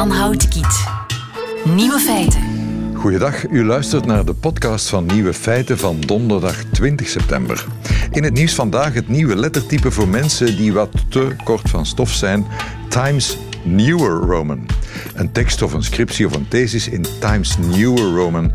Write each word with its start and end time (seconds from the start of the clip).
Jan 0.00 0.10
Houtkiet. 0.10 0.84
Nieuwe 1.64 1.98
feiten. 1.98 2.42
Goeiedag, 2.94 3.48
u 3.48 3.64
luistert 3.64 4.06
naar 4.06 4.24
de 4.24 4.34
podcast 4.34 4.88
van 4.88 5.06
Nieuwe 5.06 5.34
Feiten 5.34 5.78
van 5.78 6.00
donderdag 6.00 6.64
20 6.64 7.08
september. 7.08 7.66
In 8.10 8.24
het 8.24 8.32
nieuws 8.32 8.54
vandaag 8.54 8.94
het 8.94 9.08
nieuwe 9.08 9.36
lettertype 9.36 9.90
voor 9.90 10.08
mensen 10.08 10.56
die 10.56 10.72
wat 10.72 10.90
te 11.08 11.36
kort 11.44 11.70
van 11.70 11.86
stof 11.86 12.10
zijn: 12.12 12.46
Times 12.88 13.38
Newer 13.62 14.10
Roman. 14.10 14.66
Een 15.14 15.32
tekst 15.32 15.62
of 15.62 15.72
een 15.72 15.82
scriptie 15.82 16.26
of 16.26 16.34
een 16.34 16.48
thesis 16.48 16.88
in 16.88 17.06
Times 17.18 17.56
Newer 17.58 18.14
Roman 18.14 18.52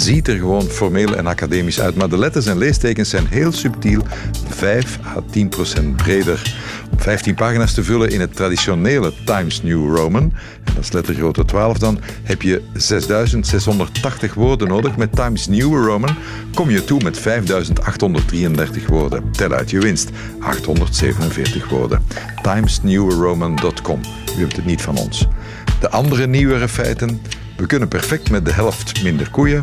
ziet 0.00 0.28
er 0.28 0.36
gewoon 0.36 0.62
formeel 0.62 1.16
en 1.16 1.26
academisch 1.26 1.80
uit, 1.80 1.94
maar 1.94 2.08
de 2.08 2.18
letters 2.18 2.46
en 2.46 2.58
leestekens 2.58 3.08
zijn 3.08 3.26
heel 3.26 3.52
subtiel, 3.52 4.02
5 4.48 4.98
à 5.16 5.22
10 5.30 5.48
procent 5.48 5.96
breder. 5.96 6.56
Om 6.92 7.00
15 7.00 7.34
pagina's 7.34 7.74
te 7.74 7.84
vullen 7.84 8.10
in 8.10 8.20
het 8.20 8.36
traditionele 8.36 9.12
Times 9.24 9.62
New 9.62 9.96
Roman, 9.96 10.22
en 10.64 10.74
dat 10.74 10.84
is 10.84 10.92
lettergrootte 10.92 11.44
12 11.44 11.78
dan, 11.78 11.98
heb 12.22 12.42
je 12.42 12.62
6680 12.74 14.34
woorden 14.34 14.68
nodig. 14.68 14.96
Met 14.96 15.12
Times 15.12 15.46
New 15.46 15.86
Roman 15.86 16.16
kom 16.54 16.70
je 16.70 16.84
toe 16.84 17.02
met 17.02 17.18
5833 17.18 18.86
woorden. 18.86 19.32
Tel 19.32 19.52
uit 19.52 19.70
je 19.70 19.78
winst, 19.78 20.10
847 20.40 21.68
woorden. 21.68 22.02
timesnewroman.com. 22.42 24.00
U 24.36 24.40
hebt 24.40 24.56
het 24.56 24.64
niet 24.64 24.82
van 24.82 24.98
ons. 24.98 25.26
De 25.80 25.90
andere 25.90 26.26
nieuwere 26.26 26.68
feiten 26.68 27.20
we 27.58 27.66
kunnen 27.66 27.88
perfect 27.88 28.30
met 28.30 28.44
de 28.44 28.52
helft 28.52 29.02
minder 29.02 29.30
koeien. 29.30 29.62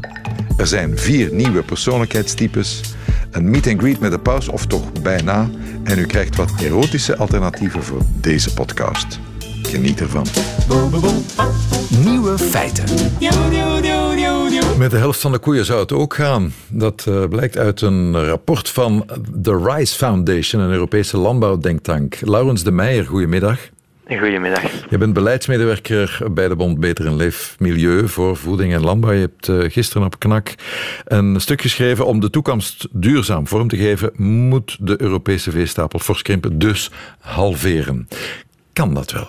Er 0.58 0.68
zijn 0.68 0.98
vier 0.98 1.34
nieuwe 1.34 1.64
persoonlijkheidstypes. 1.64 2.82
Een 3.32 3.50
meet 3.50 3.68
and 3.68 3.80
greet 3.80 4.00
met 4.00 4.12
de 4.12 4.20
paus, 4.20 4.48
of 4.48 4.66
toch 4.66 4.92
bijna. 5.02 5.50
En 5.84 6.00
u 6.00 6.06
krijgt 6.06 6.36
wat 6.36 6.52
erotische 6.62 7.18
alternatieven 7.18 7.84
voor 7.84 8.02
deze 8.20 8.54
podcast. 8.54 9.20
Geniet 9.62 10.02
ervan. 10.02 10.26
Nieuwe 12.04 12.38
feiten. 12.38 12.86
Met 14.78 14.92
de 14.92 14.98
helft 14.98 15.20
van 15.20 15.32
de 15.32 15.40
koeien 15.40 15.66
zou 15.66 15.80
het 15.80 15.92
ook 15.92 16.14
gaan. 16.14 16.54
Dat 16.68 17.06
uh, 17.10 17.28
blijkt 17.28 17.58
uit 17.58 17.82
een 17.82 18.26
rapport 18.26 18.70
van 18.70 19.06
The 19.42 19.58
Rice 19.64 19.96
Foundation, 19.96 20.62
een 20.62 20.72
Europese 20.72 21.18
landbouwdenktank. 21.18 22.18
Laurens 22.22 22.64
de 22.64 22.72
Meijer, 22.72 23.06
goedemiddag. 23.06 23.60
Goedemiddag. 24.08 24.90
Je 24.90 24.98
bent 24.98 25.14
beleidsmedewerker 25.14 26.20
bij 26.32 26.48
de 26.48 26.56
Bond 26.56 26.80
Beter 26.80 27.06
en 27.06 27.16
Leefmilieu 27.16 28.08
voor 28.08 28.36
voeding 28.36 28.74
en 28.74 28.82
landbouw. 28.82 29.12
Je 29.12 29.20
hebt 29.20 29.48
uh, 29.48 29.72
gisteren 29.72 30.06
op 30.06 30.20
Knak 30.20 30.54
een 31.06 31.40
stuk 31.40 31.62
geschreven 31.62 32.06
om 32.06 32.20
de 32.20 32.30
toekomst 32.30 32.88
duurzaam 32.92 33.48
vorm 33.48 33.68
te 33.68 33.78
geven, 33.78 34.12
moet 34.18 34.78
de 34.88 35.02
Europese 35.02 35.52
veestapel 35.52 36.00
fors 36.00 36.22
krimpen, 36.22 36.60
dus 36.60 36.92
halveren. 37.20 38.08
Kan 38.74 38.94
dat 38.94 39.12
wel? 39.12 39.28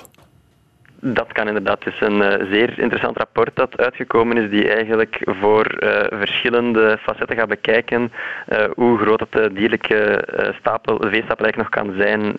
Dat 1.01 1.33
kan 1.33 1.47
inderdaad. 1.47 1.85
Het 1.85 1.95
is 1.95 2.01
een 2.01 2.21
uh, 2.21 2.51
zeer 2.51 2.79
interessant 2.79 3.17
rapport 3.17 3.51
dat 3.55 3.77
uitgekomen 3.77 4.37
is, 4.37 4.51
die 4.51 4.69
eigenlijk 4.69 5.21
voor 5.25 5.77
uh, 5.79 5.91
verschillende 6.11 6.99
facetten 7.03 7.37
gaat 7.37 7.49
bekijken 7.49 8.13
uh, 8.49 8.65
hoe 8.75 8.99
groot 8.99 9.21
het 9.21 9.33
de 9.33 9.51
dierlijke 9.53 10.25
stapel, 10.61 10.99
de 10.99 11.09
veestapel 11.09 11.45
eigenlijk 11.45 11.57
nog 11.57 11.69
kan 11.69 11.95
zijn 11.99 12.35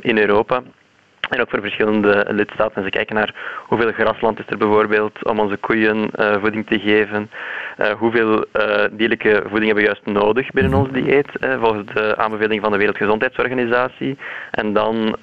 in 0.00 0.18
Europa. 0.18 0.62
En 1.32 1.40
ook 1.40 1.50
voor 1.50 1.60
verschillende 1.60 2.26
lidstaten. 2.28 2.76
En 2.76 2.82
ze 2.82 2.90
kijken 2.90 3.14
naar 3.14 3.34
hoeveel 3.66 3.92
grasland 3.92 4.38
is 4.38 4.44
er 4.48 4.56
bijvoorbeeld 4.56 5.24
om 5.24 5.40
onze 5.40 5.56
koeien 5.56 6.10
uh, 6.14 6.36
voeding 6.40 6.66
te 6.66 6.78
geven. 6.78 7.30
Uh, 7.80 7.90
hoeveel 7.90 8.36
uh, 8.36 8.84
dierlijke 8.90 9.42
voeding 9.48 9.64
hebben 9.64 9.84
we 9.84 9.90
juist 9.90 10.06
nodig 10.06 10.50
binnen 10.50 10.74
ons 10.74 10.88
dieet, 10.90 11.28
volgens 11.60 11.94
de 11.94 12.16
aanbeveling 12.16 12.60
van 12.62 12.72
de 12.72 12.78
Wereldgezondheidsorganisatie. 12.78 14.18
En 14.50 14.72
dan 14.72 15.16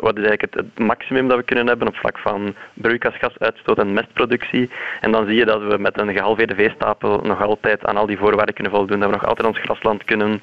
wat 0.00 0.16
is 0.16 0.24
eigenlijk 0.24 0.40
het, 0.40 0.54
het, 0.54 0.78
maximum 0.78 1.28
dat 1.28 1.36
we 1.36 1.42
kunnen 1.42 1.66
hebben 1.66 1.88
op 1.88 1.96
vlak 1.96 2.18
van 2.18 2.54
broeikasgasuitstoot 2.74 3.78
en 3.78 3.92
mestproductie. 3.92 4.70
En 5.00 5.12
dan 5.12 5.26
zie 5.26 5.36
je 5.36 5.44
dat 5.44 5.62
we 5.62 5.78
met 5.78 6.00
een 6.00 6.12
gehalveerde 6.12 6.54
veestapel 6.54 7.20
nog 7.22 7.42
altijd 7.42 7.86
aan 7.86 7.96
al 7.96 8.06
die 8.06 8.18
voorwaarden 8.18 8.54
kunnen 8.54 8.72
voldoen. 8.72 9.00
Dat 9.00 9.08
we 9.08 9.14
nog 9.14 9.26
altijd 9.26 9.48
ons 9.48 9.58
grasland 9.58 10.04
kunnen 10.04 10.42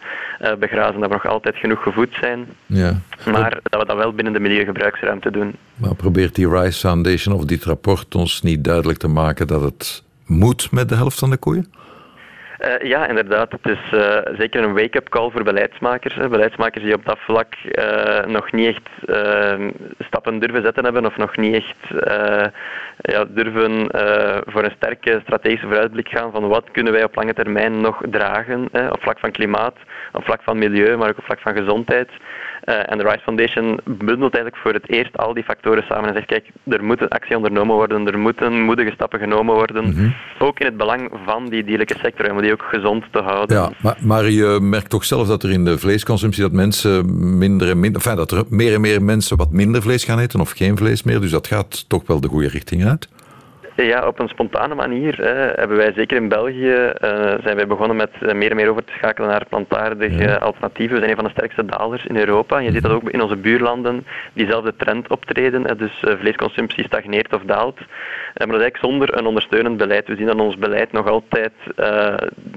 begrazen, 0.59 0.99
dat 0.99 1.09
we 1.09 1.15
nog 1.15 1.27
altijd 1.27 1.55
genoeg 1.55 1.83
gevoed 1.83 2.17
zijn. 2.19 2.45
Ja. 2.65 2.93
Maar 3.31 3.59
dat 3.63 3.81
we 3.81 3.87
dat 3.87 3.97
wel 3.97 4.13
binnen 4.13 4.33
de 4.33 4.39
milieugebruiks 4.39 5.03
te 5.19 5.31
doen. 5.31 5.55
Maar 5.75 5.95
probeert 5.95 6.35
die 6.35 6.49
Rice 6.49 6.79
Foundation 6.79 7.35
of 7.35 7.45
dit 7.45 7.63
rapport 7.63 8.15
ons 8.15 8.41
niet 8.41 8.63
duidelijk 8.63 8.99
te 8.99 9.07
maken 9.07 9.47
dat 9.47 9.61
het 9.61 10.03
moet 10.25 10.71
met 10.71 10.89
de 10.89 10.95
helft 10.95 11.19
van 11.19 11.29
de 11.29 11.37
koeien? 11.37 11.73
Uh, 12.59 12.89
ja, 12.89 13.07
inderdaad. 13.07 13.51
Het 13.51 13.77
is 13.77 13.93
uh, 13.93 14.17
zeker 14.37 14.63
een 14.63 14.73
wake-up 14.73 15.09
call 15.09 15.29
voor 15.31 15.43
beleidsmakers. 15.43 16.15
Hè. 16.15 16.29
Beleidsmakers 16.29 16.83
die 16.83 16.93
op 16.93 17.05
dat 17.05 17.17
vlak 17.19 17.53
uh, 17.63 18.25
nog 18.25 18.51
niet 18.51 18.67
echt 18.67 18.89
stappen 19.99 20.39
durven 20.39 20.61
zetten 20.61 20.83
hebben 20.83 21.05
of 21.05 21.17
nog 21.17 21.37
niet 21.37 21.53
echt 21.53 22.03
ja, 22.97 23.25
durven 23.29 23.87
voor 24.45 24.63
een 24.63 24.75
sterke 24.75 25.19
strategische 25.23 25.65
vooruitblik 25.65 26.09
gaan 26.09 26.31
van 26.31 26.47
wat 26.47 26.71
kunnen 26.71 26.93
wij 26.93 27.03
op 27.03 27.15
lange 27.15 27.33
termijn 27.33 27.81
nog 27.81 28.01
dragen 28.09 28.67
hè, 28.71 28.87
op 28.87 29.01
vlak 29.01 29.19
van 29.19 29.31
klimaat, 29.31 29.75
op 30.11 30.23
vlak 30.23 30.41
van 30.43 30.57
milieu, 30.57 30.97
maar 30.97 31.09
ook 31.09 31.17
op 31.17 31.25
vlak 31.25 31.39
van 31.39 31.55
gezondheid. 31.55 32.09
Uh, 32.65 32.91
en 32.91 32.97
de 32.97 33.03
Rice 33.03 33.23
Foundation 33.23 33.79
bundelt 33.83 34.33
eigenlijk 34.33 34.57
voor 34.63 34.73
het 34.73 34.89
eerst 34.89 35.17
al 35.17 35.33
die 35.33 35.43
factoren 35.43 35.83
samen 35.83 36.07
en 36.07 36.13
zegt, 36.13 36.25
kijk, 36.25 36.45
er 36.63 36.83
moet 36.83 37.01
een 37.01 37.07
actie 37.07 37.35
ondernomen 37.35 37.75
worden, 37.75 38.07
er 38.07 38.19
moeten 38.19 38.61
moedige 38.61 38.91
stappen 38.91 39.19
genomen 39.19 39.55
worden, 39.55 39.83
mm 39.83 39.93
-hmm. 39.93 40.15
ook 40.39 40.59
in 40.59 40.65
het 40.65 40.77
belang 40.77 41.11
van 41.25 41.49
die 41.49 41.63
dierlijke 41.63 41.95
sector, 42.01 42.31
om 42.31 42.41
die 42.41 42.51
ook 42.51 42.65
gezond 42.69 43.03
te 43.11 43.19
houden. 43.19 43.57
Ja, 43.57 43.71
maar, 43.81 43.97
maar 44.01 44.29
je 44.29 44.59
merkt 44.61 44.89
toch 44.89 45.05
zelf 45.05 45.27
dat 45.27 45.43
er 45.43 45.51
in 45.51 45.65
de 45.65 45.77
vleesconsumptie 45.77 46.41
dat 46.41 46.51
mensen 46.51 47.37
minder 47.37 47.69
en 47.69 47.79
minder, 47.79 48.01
enfin, 48.01 48.15
dat 48.15 48.31
er 48.31 48.43
meer 48.49 48.73
en 48.73 48.81
meer 48.81 49.03
mensen 49.03 49.37
wat 49.37 49.51
minder 49.51 49.81
vlees 49.81 50.03
gaan 50.03 50.19
eten 50.19 50.39
of 50.39 50.51
geen 50.51 50.77
vlees 50.77 51.03
meer, 51.03 51.21
dus 51.21 51.31
dat 51.31 51.47
gaat 51.47 51.89
toch 51.89 52.07
wel 52.07 52.21
de 52.21 52.27
goede 52.27 52.47
richting 52.47 52.85
uit? 52.85 53.07
Ja, 53.75 54.07
op 54.07 54.19
een 54.19 54.27
spontane 54.27 54.75
manier 54.75 55.17
hè, 55.17 55.51
hebben 55.55 55.77
wij 55.77 55.93
zeker 55.95 56.17
in 56.17 56.27
België 56.27 56.91
uh, 57.03 57.33
zijn 57.43 57.55
wij 57.55 57.67
begonnen 57.67 57.95
met 57.95 58.09
uh, 58.21 58.33
meer 58.33 58.49
en 58.49 58.55
meer 58.55 58.69
over 58.69 58.83
te 58.83 58.93
schakelen 58.97 59.29
naar 59.29 59.45
plantaardige 59.49 60.23
ja. 60.23 60.35
alternatieven. 60.35 60.93
We 60.93 60.99
zijn 60.99 61.09
een 61.09 61.15
van 61.15 61.25
de 61.25 61.31
sterkste 61.31 61.65
dalers 61.65 62.05
in 62.05 62.17
Europa. 62.17 62.59
Je 62.59 62.71
ziet 62.71 62.81
dat 62.81 62.91
ook 62.91 63.09
in 63.09 63.21
onze 63.21 63.35
buurlanden 63.35 64.05
diezelfde 64.33 64.73
trend 64.77 65.07
optreden. 65.07 65.63
Hè, 65.63 65.75
dus 65.75 66.03
uh, 66.03 66.13
vleesconsumptie 66.19 66.83
stagneert 66.83 67.33
of 67.33 67.41
daalt. 67.45 67.77
maar 67.77 68.47
dat 68.47 68.55
is 68.55 68.61
eigenlijk 68.61 68.77
zonder 68.77 69.17
een 69.17 69.25
ondersteunend 69.25 69.77
beleid. 69.77 70.07
We 70.07 70.15
zien 70.15 70.25
dat 70.25 70.39
ons 70.39 70.57
beleid 70.57 70.91
nog 70.91 71.07
altijd 71.07 71.53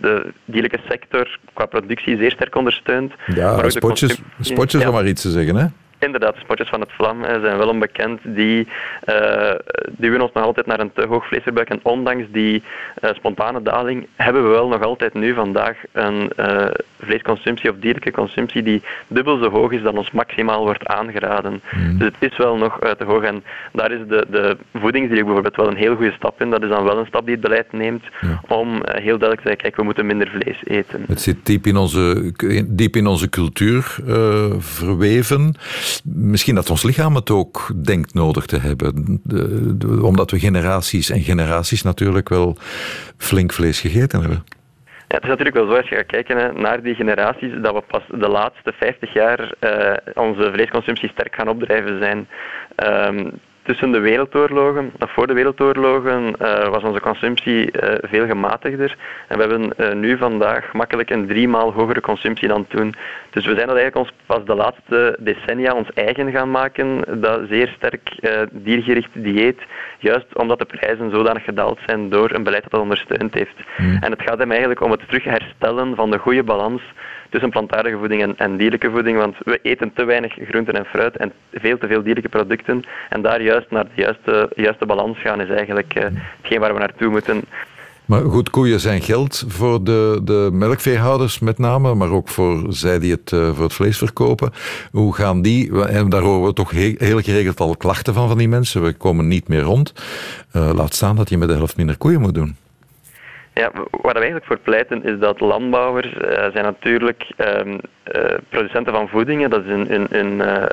de 0.01 0.33
dierlijke 0.45 0.81
sector 0.89 1.39
qua 1.53 1.67
productie 1.67 2.17
zeer 2.17 2.31
sterk 2.31 2.55
ondersteunt. 2.55 3.13
Ja, 3.27 3.71
spotjes, 3.71 4.21
spotjes 4.41 4.83
ja. 4.83 4.89
om 4.89 4.95
maar 4.95 5.07
iets 5.07 5.23
te 5.23 5.31
zeggen, 5.31 5.57
hè? 5.57 5.67
Inderdaad, 5.99 6.35
de 6.35 6.41
spotjes 6.41 6.69
van 6.69 6.81
het 6.81 6.93
Vlam 6.93 7.25
zijn 7.25 7.59
wel 7.59 7.69
onbekend. 7.69 8.21
Die 8.25 8.69
uh, 9.07 9.51
duwen 9.89 10.21
ons 10.21 10.33
nog 10.33 10.45
altijd 10.45 10.67
naar 10.67 10.81
een 10.81 10.93
te 10.93 11.07
hoog 11.07 11.27
vleesverbruik. 11.27 11.69
En 11.69 11.81
ondanks 11.83 12.25
die 12.31 12.63
uh, 13.03 13.11
spontane 13.15 13.63
daling 13.63 14.07
hebben 14.17 14.43
we 14.43 14.49
wel 14.49 14.69
nog 14.69 14.83
altijd 14.83 15.15
nu 15.15 15.35
vandaag 15.35 15.77
een 15.93 16.31
uh, 16.37 16.67
vleesconsumptie 17.01 17.71
of 17.71 17.77
dierlijke 17.79 18.11
consumptie 18.11 18.63
die 18.63 18.83
dubbel 19.07 19.39
zo 19.39 19.51
hoog 19.51 19.73
is 19.73 19.83
dan 19.83 19.97
ons 19.97 20.11
maximaal 20.11 20.65
wordt 20.65 20.87
aangeraden. 20.87 21.61
Mm. 21.71 21.99
Dus 21.99 22.11
het 22.19 22.31
is 22.33 22.37
wel 22.37 22.57
nog 22.57 22.79
te 22.79 23.05
hoog. 23.05 23.23
En 23.23 23.45
daar 23.73 23.93
is 23.93 24.01
de, 24.09 24.27
de 24.31 24.57
bijvoorbeeld 24.73 25.57
wel 25.57 25.69
een 25.69 25.77
heel 25.77 25.97
goede 25.97 26.13
stap 26.13 26.41
in. 26.41 26.51
Dat 26.51 26.63
is 26.63 26.69
dan 26.69 26.85
wel 26.85 26.99
een 26.99 27.07
stap 27.07 27.25
die 27.25 27.35
het 27.35 27.43
beleid 27.43 27.73
neemt 27.73 28.05
ja. 28.21 28.41
om 28.49 28.69
heel 28.85 29.19
duidelijk 29.19 29.41
te 29.41 29.49
zeggen, 29.49 29.63
kijk, 29.63 29.77
we 29.77 29.83
moeten 29.83 30.07
minder 30.07 30.29
vlees 30.29 30.61
eten. 30.65 31.05
Het 31.09 31.21
zit 31.21 31.47
diep 31.47 31.67
in 31.67 31.77
onze, 31.77 32.33
diep 32.67 32.97
in 32.97 33.07
onze 33.07 33.29
cultuur 33.29 33.97
verweven. 34.59 35.57
Misschien 36.05 36.55
dat 36.55 36.71
ons 36.71 36.83
lichaam 36.83 37.15
het 37.15 37.31
ook 37.31 37.71
denkt 37.85 38.15
nodig 38.15 38.47
te 38.47 38.59
hebben. 38.59 39.21
Omdat 40.03 40.31
we 40.31 40.39
generaties 40.39 41.11
en 41.11 41.21
generaties 41.21 41.83
natuurlijk 41.83 42.29
wel 42.29 42.57
flink 43.17 43.53
vlees 43.53 43.81
gegeten 43.81 44.21
hebben. 44.21 44.45
Ja, 45.09 45.15
het 45.15 45.23
is 45.23 45.29
natuurlijk 45.29 45.57
wel 45.57 45.67
zo 45.67 45.77
als 45.77 45.89
je 45.89 45.97
gaat 45.97 46.07
kijken 46.07 46.37
hè, 46.37 46.53
naar 46.53 46.83
die 46.83 46.95
generaties 46.95 47.53
dat 47.63 47.75
we 47.75 47.81
pas 47.81 48.03
de 48.09 48.29
laatste 48.29 48.73
50 48.73 49.13
jaar 49.13 49.55
uh, 49.61 49.93
onze 50.15 50.51
vleesconsumptie 50.53 51.09
sterk 51.09 51.35
gaan 51.35 51.49
opdrijven 51.49 51.99
zijn. 51.99 52.29
Um, 53.09 53.41
tussen 53.69 53.93
de 53.93 53.99
wereldoorlogen, 53.99 54.93
of 55.01 55.13
voor 55.13 55.27
de 55.27 55.33
wereldoorlogen, 55.33 56.35
uh, 56.43 56.69
was 56.69 56.83
onze 56.83 57.01
consumptie 57.01 57.71
uh, 57.73 57.95
veel 58.03 58.27
gematigder. 58.27 58.97
En 59.29 59.39
we 59.39 59.45
hebben 59.45 59.73
uh, 59.77 59.93
nu 59.93 60.17
vandaag 60.17 60.73
makkelijk 60.73 61.11
een 61.11 61.27
driemaal 61.27 61.73
hogere 61.73 62.01
consumptie 62.01 62.49
dan 62.49 62.67
toen. 62.67 62.95
Dus 63.31 63.47
we 63.47 63.55
zijn 63.55 63.67
dat 63.67 63.77
eigenlijk 63.77 63.97
ons 63.97 64.13
pas 64.27 64.45
de 64.45 64.55
laatste 64.55 65.17
decennia 65.21 65.75
ons 65.75 65.93
eigen 65.95 66.31
gaan 66.31 66.51
maken, 66.51 67.21
dat 67.21 67.41
zeer 67.49 67.69
sterk 67.77 68.11
diergericht 68.51 69.11
dieet, 69.13 69.61
juist 69.99 70.37
omdat 70.37 70.59
de 70.59 70.65
prijzen 70.65 71.11
zodanig 71.11 71.45
gedaald 71.45 71.79
zijn 71.87 72.09
door 72.09 72.31
een 72.31 72.43
beleid 72.43 72.63
dat 72.63 72.73
dat 72.73 72.81
ondersteund 72.81 73.35
heeft. 73.35 73.57
Mm. 73.77 73.97
En 74.01 74.11
het 74.11 74.23
gaat 74.23 74.39
hem 74.39 74.51
eigenlijk 74.51 74.81
om 74.81 74.91
het 74.91 75.01
terug 75.07 75.25
herstellen 75.25 75.95
van 75.95 76.11
de 76.11 76.19
goede 76.19 76.43
balans 76.43 76.83
tussen 77.31 77.51
plantaardige 77.51 77.97
voeding 77.97 78.23
en, 78.23 78.35
en, 78.37 78.57
dierlijke 78.57 78.91
voeding, 78.91 79.17
want 79.17 79.37
we 79.45 79.59
eten 79.63 79.93
te 79.93 80.05
weinig 80.05 80.35
groenten 80.49 80.75
en 80.75 80.85
fruit 80.85 81.17
en 81.17 81.33
veel 81.53 81.79
te 81.79 81.87
veel 81.87 82.03
dierlijke 82.03 82.29
producten. 82.29 82.85
En 83.09 83.23
daar 83.23 83.43
juist 83.43 83.71
naar 83.71 83.85
de 83.85 84.03
juiste, 84.03 84.51
juiste 84.55 84.87
balans 84.87 85.19
gaan 85.19 85.41
is 85.41 85.49
eigenlijk 85.49 85.95
uh, 85.99 86.05
hetgeen 86.37 86.61
waar 86.61 86.73
we 86.73 86.79
naartoe 86.79 87.09
moeten. 87.09 87.43
Maar 88.09 88.21
goed, 88.21 88.51
koeien 88.51 88.81
zijn 88.81 89.03
geld 89.03 89.45
voor 89.49 89.85
de, 89.85 90.21
de 90.23 90.49
melkveehouders 90.53 91.39
met 91.39 91.59
name, 91.59 91.95
maar 91.95 92.11
ook 92.11 92.29
voor 92.29 92.65
zij 92.69 92.99
die 92.99 93.13
het 93.13 93.31
voor 93.31 93.65
het 93.65 93.73
vlees 93.73 93.99
verkopen. 93.99 94.53
Hoe 94.93 95.15
gaan 95.15 95.43
die, 95.43 95.83
en 95.87 96.09
daar 96.09 96.23
horen 96.23 96.47
we 96.47 96.53
toch 96.53 96.71
heel, 96.71 97.21
geregeld 97.21 97.61
al 97.61 97.77
klachten 97.77 98.15
van 98.15 98.29
van 98.29 98.39
die 98.39 98.49
mensen, 98.49 98.83
we 98.83 98.93
komen 98.93 99.29
niet 99.29 99.49
meer 99.49 99.61
rond. 99.61 99.93
laat 100.53 100.95
staan 100.95 101.17
dat 101.17 101.29
je 101.29 101.39
met 101.39 101.49
de 101.49 101.55
helft 101.55 101.77
minder 101.77 101.99
koeien 101.99 102.21
moet 102.21 102.35
doen. 102.35 102.57
Ja, 103.55 103.71
waar 103.91 104.13
we 104.13 104.19
eigenlijk 104.19 104.47
voor 104.47 104.59
pleiten 104.59 105.05
is 105.05 105.19
dat 105.19 105.41
landbouwers 105.41 106.15
uh, 106.15 106.21
zijn 106.53 106.65
natuurlijk 106.65 107.31
uh, 107.39 107.79
producenten 108.49 108.93
van 108.93 109.09
voedingen. 109.09 109.51
Dat 109.51 109.65
is 109.65 109.71
een, 109.71 109.95
een, 109.95 110.07
een, 110.19 110.69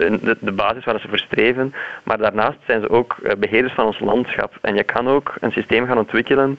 de, 0.00 0.36
de, 0.40 0.52
basis 0.52 0.84
waar 0.84 1.00
ze 1.00 1.08
voor 1.08 1.18
streven. 1.18 1.74
Maar 2.04 2.18
daarnaast 2.18 2.58
zijn 2.66 2.80
ze 2.80 2.90
ook 2.90 3.16
beheerders 3.38 3.74
van 3.74 3.86
ons 3.86 4.00
landschap. 4.00 4.58
En 4.60 4.74
je 4.74 4.84
kan 4.84 5.08
ook 5.08 5.34
een 5.40 5.52
systeem 5.52 5.86
gaan 5.86 5.98
ontwikkelen 5.98 6.58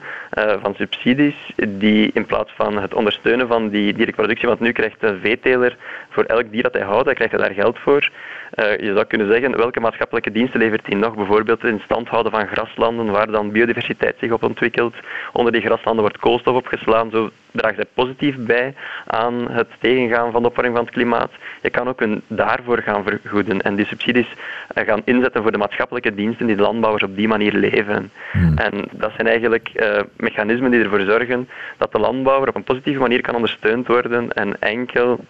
van 0.62 0.74
subsidies 0.74 1.52
die 1.68 2.10
in 2.14 2.26
plaats 2.26 2.52
van 2.56 2.78
het 2.78 2.94
ondersteunen 2.94 3.48
van 3.48 3.68
die 3.68 3.92
directe 3.92 4.20
productie, 4.20 4.48
want 4.48 4.60
nu 4.60 4.72
krijgt 4.72 5.02
een 5.02 5.20
veeteler 5.20 5.76
voor 6.12 6.24
elk 6.24 6.50
dier 6.50 6.62
dat 6.62 6.72
hij 6.72 6.82
houdt, 6.82 7.04
hij 7.04 7.14
krijgt 7.14 7.34
hij 7.34 7.42
daar 7.42 7.54
geld 7.54 7.78
voor. 7.78 8.10
Uh, 8.54 8.78
je 8.78 8.92
zou 8.94 9.04
kunnen 9.04 9.26
zeggen, 9.26 9.56
welke 9.56 9.80
maatschappelijke 9.80 10.32
diensten 10.32 10.60
levert 10.60 10.86
hij 10.86 10.96
nog? 10.96 11.14
Bijvoorbeeld 11.14 11.64
in 11.64 11.80
stand 11.84 12.08
houden 12.08 12.32
van 12.32 12.46
graslanden, 12.46 13.10
waar 13.10 13.30
dan 13.30 13.50
biodiversiteit 13.50 14.16
zich 14.18 14.30
op 14.30 14.42
ontwikkelt. 14.42 14.94
Onder 15.32 15.52
die 15.52 15.60
graslanden 15.60 16.02
wordt 16.02 16.18
koolstof 16.18 16.56
opgeslaan. 16.56 17.10
Zo 17.10 17.30
draagt 17.50 17.74
zij 17.74 17.86
positief 17.94 18.36
bij 18.36 18.74
aan 19.06 19.50
het 19.50 19.68
tegengaan 19.80 20.32
van 20.32 20.42
de 20.42 20.48
opwarming 20.48 20.76
van 20.76 20.84
het 20.84 20.94
klimaat. 20.94 21.30
Je 21.62 21.70
kan 21.70 21.88
ook 21.88 22.00
een 22.00 22.22
daarvoor 22.26 22.78
gaan 22.78 23.04
vergoeden 23.04 23.62
en 23.62 23.74
die 23.74 23.86
subsidies 23.86 24.28
uh, 24.74 24.84
gaan 24.84 25.02
inzetten 25.04 25.42
voor 25.42 25.52
de 25.52 25.58
maatschappelijke 25.58 26.14
diensten 26.14 26.46
die 26.46 26.56
de 26.56 26.62
landbouwers 26.62 27.02
op 27.02 27.16
die 27.16 27.28
manier 27.28 27.52
leveren. 27.52 28.10
Hmm. 28.32 28.58
En 28.58 28.84
dat 28.90 29.12
zijn 29.14 29.26
eigenlijk 29.26 29.70
uh, 29.74 30.00
mechanismen 30.16 30.70
die 30.70 30.82
ervoor 30.82 31.00
zorgen 31.00 31.48
dat 31.76 31.92
de 31.92 31.98
landbouwer 31.98 32.48
op 32.48 32.54
een 32.54 32.64
positieve 32.64 33.00
manier 33.00 33.20
kan 33.20 33.34
ondersteund 33.34 33.86
worden 33.86 34.32
en 34.32 34.58
enkel 34.58 35.20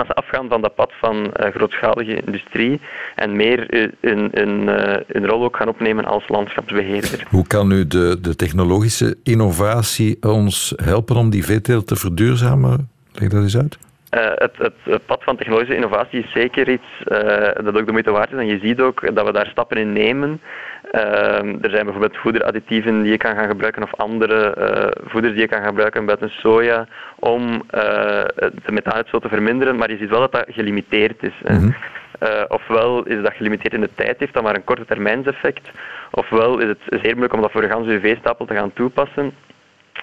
als 0.00 0.08
ze 0.08 0.14
afgaan 0.14 0.48
van 0.48 0.60
dat 0.60 0.74
pad 0.74 0.92
van 1.00 1.16
uh, 1.16 1.50
grootschalige 1.50 2.22
industrie 2.24 2.80
en 3.14 3.36
meer 3.36 3.74
een, 4.00 4.28
een, 4.32 4.68
een, 5.06 5.26
rol 5.26 5.44
ook 5.44 5.56
gaan 5.56 5.68
opnemen 5.68 6.04
als 6.04 6.28
landschapsbeheerder. 6.28 7.26
Hoe 7.30 7.46
kan 7.46 7.68
nu 7.68 7.86
de, 7.86 8.18
de 8.20 8.36
technologische 8.36 9.16
innovatie 9.22 10.16
ons 10.22 10.72
helpen 10.76 11.16
om 11.16 11.30
die 11.30 11.44
veeteelt 11.44 11.86
te 11.86 11.96
verduurzamen? 11.96 12.90
Leg 13.12 13.28
dat 13.28 13.42
eens 13.42 13.56
uit. 13.56 13.78
Uh, 14.14 14.30
het, 14.34 14.74
het, 14.84 15.06
pad 15.06 15.24
van 15.24 15.36
technologische 15.36 15.74
innovatie 15.74 16.22
is 16.24 16.32
zeker 16.32 16.68
iets 16.68 17.02
uh, 17.06 17.18
dat 17.64 17.76
ook 17.76 17.86
de 17.86 17.92
moeite 17.92 18.10
waard 18.10 18.32
is. 18.32 18.38
En 18.38 18.46
je 18.46 18.58
ziet 18.58 18.80
ook 18.80 19.14
dat 19.14 19.26
we 19.26 19.32
daar 19.32 19.46
stappen 19.46 19.76
in 19.76 19.92
nemen. 19.92 20.40
Uh, 20.92 21.00
er 21.40 21.70
zijn 21.70 21.84
bijvoorbeeld 21.84 22.16
voederadditieven 22.16 23.02
die 23.02 23.10
je 23.10 23.16
kan 23.16 23.34
gaan 23.36 23.48
gebruiken 23.48 23.82
of 23.82 23.94
andere 23.96 24.54
voeders 25.04 25.32
die 25.32 25.42
je 25.42 25.48
kan 25.48 25.64
gebruiken 25.64 26.06
buiten 26.06 26.30
soja 26.30 26.86
om 27.18 27.62
de 27.70 28.72
methaanuitstoot 28.72 29.22
te 29.22 29.28
verminderen. 29.28 29.76
Maar 29.76 29.90
je 29.90 29.96
ziet 29.96 30.10
wel 30.10 30.20
dat 30.20 30.32
dat 30.32 30.44
gelimiteerd 30.48 31.22
is. 31.22 31.34
Mhm. 31.42 31.70
ofwel 32.48 33.04
is 33.04 33.22
dat 33.22 33.34
gelimiteerd 33.34 33.74
in 33.74 33.80
de 33.80 33.94
tijd, 33.94 34.18
heeft 34.18 34.34
dat 34.34 34.42
maar 34.42 34.54
een 34.54 34.64
korte 34.64 34.84
termijnseffect. 34.84 35.70
Ofwel 36.10 36.58
is 36.58 36.68
het 36.68 36.80
zeer 36.88 37.10
moeilijk 37.10 37.32
om 37.32 37.40
dat 37.40 37.50
voor 37.50 37.60
de 37.60 37.68
ganse 37.68 37.90
UV-stapel 37.90 38.46
te 38.46 38.54
gaan 38.54 38.72
toepassen. 38.72 39.32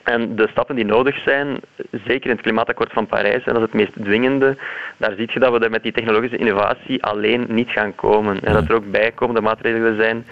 En 0.04 0.36
de 0.36 0.48
stappen 0.52 0.76
die 0.76 0.86
nodig 0.86 1.16
zijn, 1.24 1.60
zeker 1.92 2.30
in 2.30 2.36
het 2.36 2.42
klimaatakkoord 2.42 2.92
van 2.92 3.08
Parijs, 3.08 3.44
en 3.44 3.54
dat 3.54 3.56
is 3.56 3.62
het 3.62 3.74
meest 3.74 3.94
dwingende, 4.04 4.58
daar 4.98 5.14
zie 5.18 5.30
je 5.34 5.40
dat 5.40 5.52
we 5.52 5.60
er 5.60 5.70
met 5.70 5.84
die 5.84 5.92
technologische 5.92 6.38
innovatie 6.38 7.04
alleen 7.04 7.46
niet 7.50 7.70
gaan 7.70 7.96
komen. 7.96 8.40
En 8.44 8.54
dat 8.54 8.70
er 8.70 8.76
ook 8.76 8.92
bijkomende 8.92 9.42
maatregelen 9.42 9.96
zijn 9.96 10.26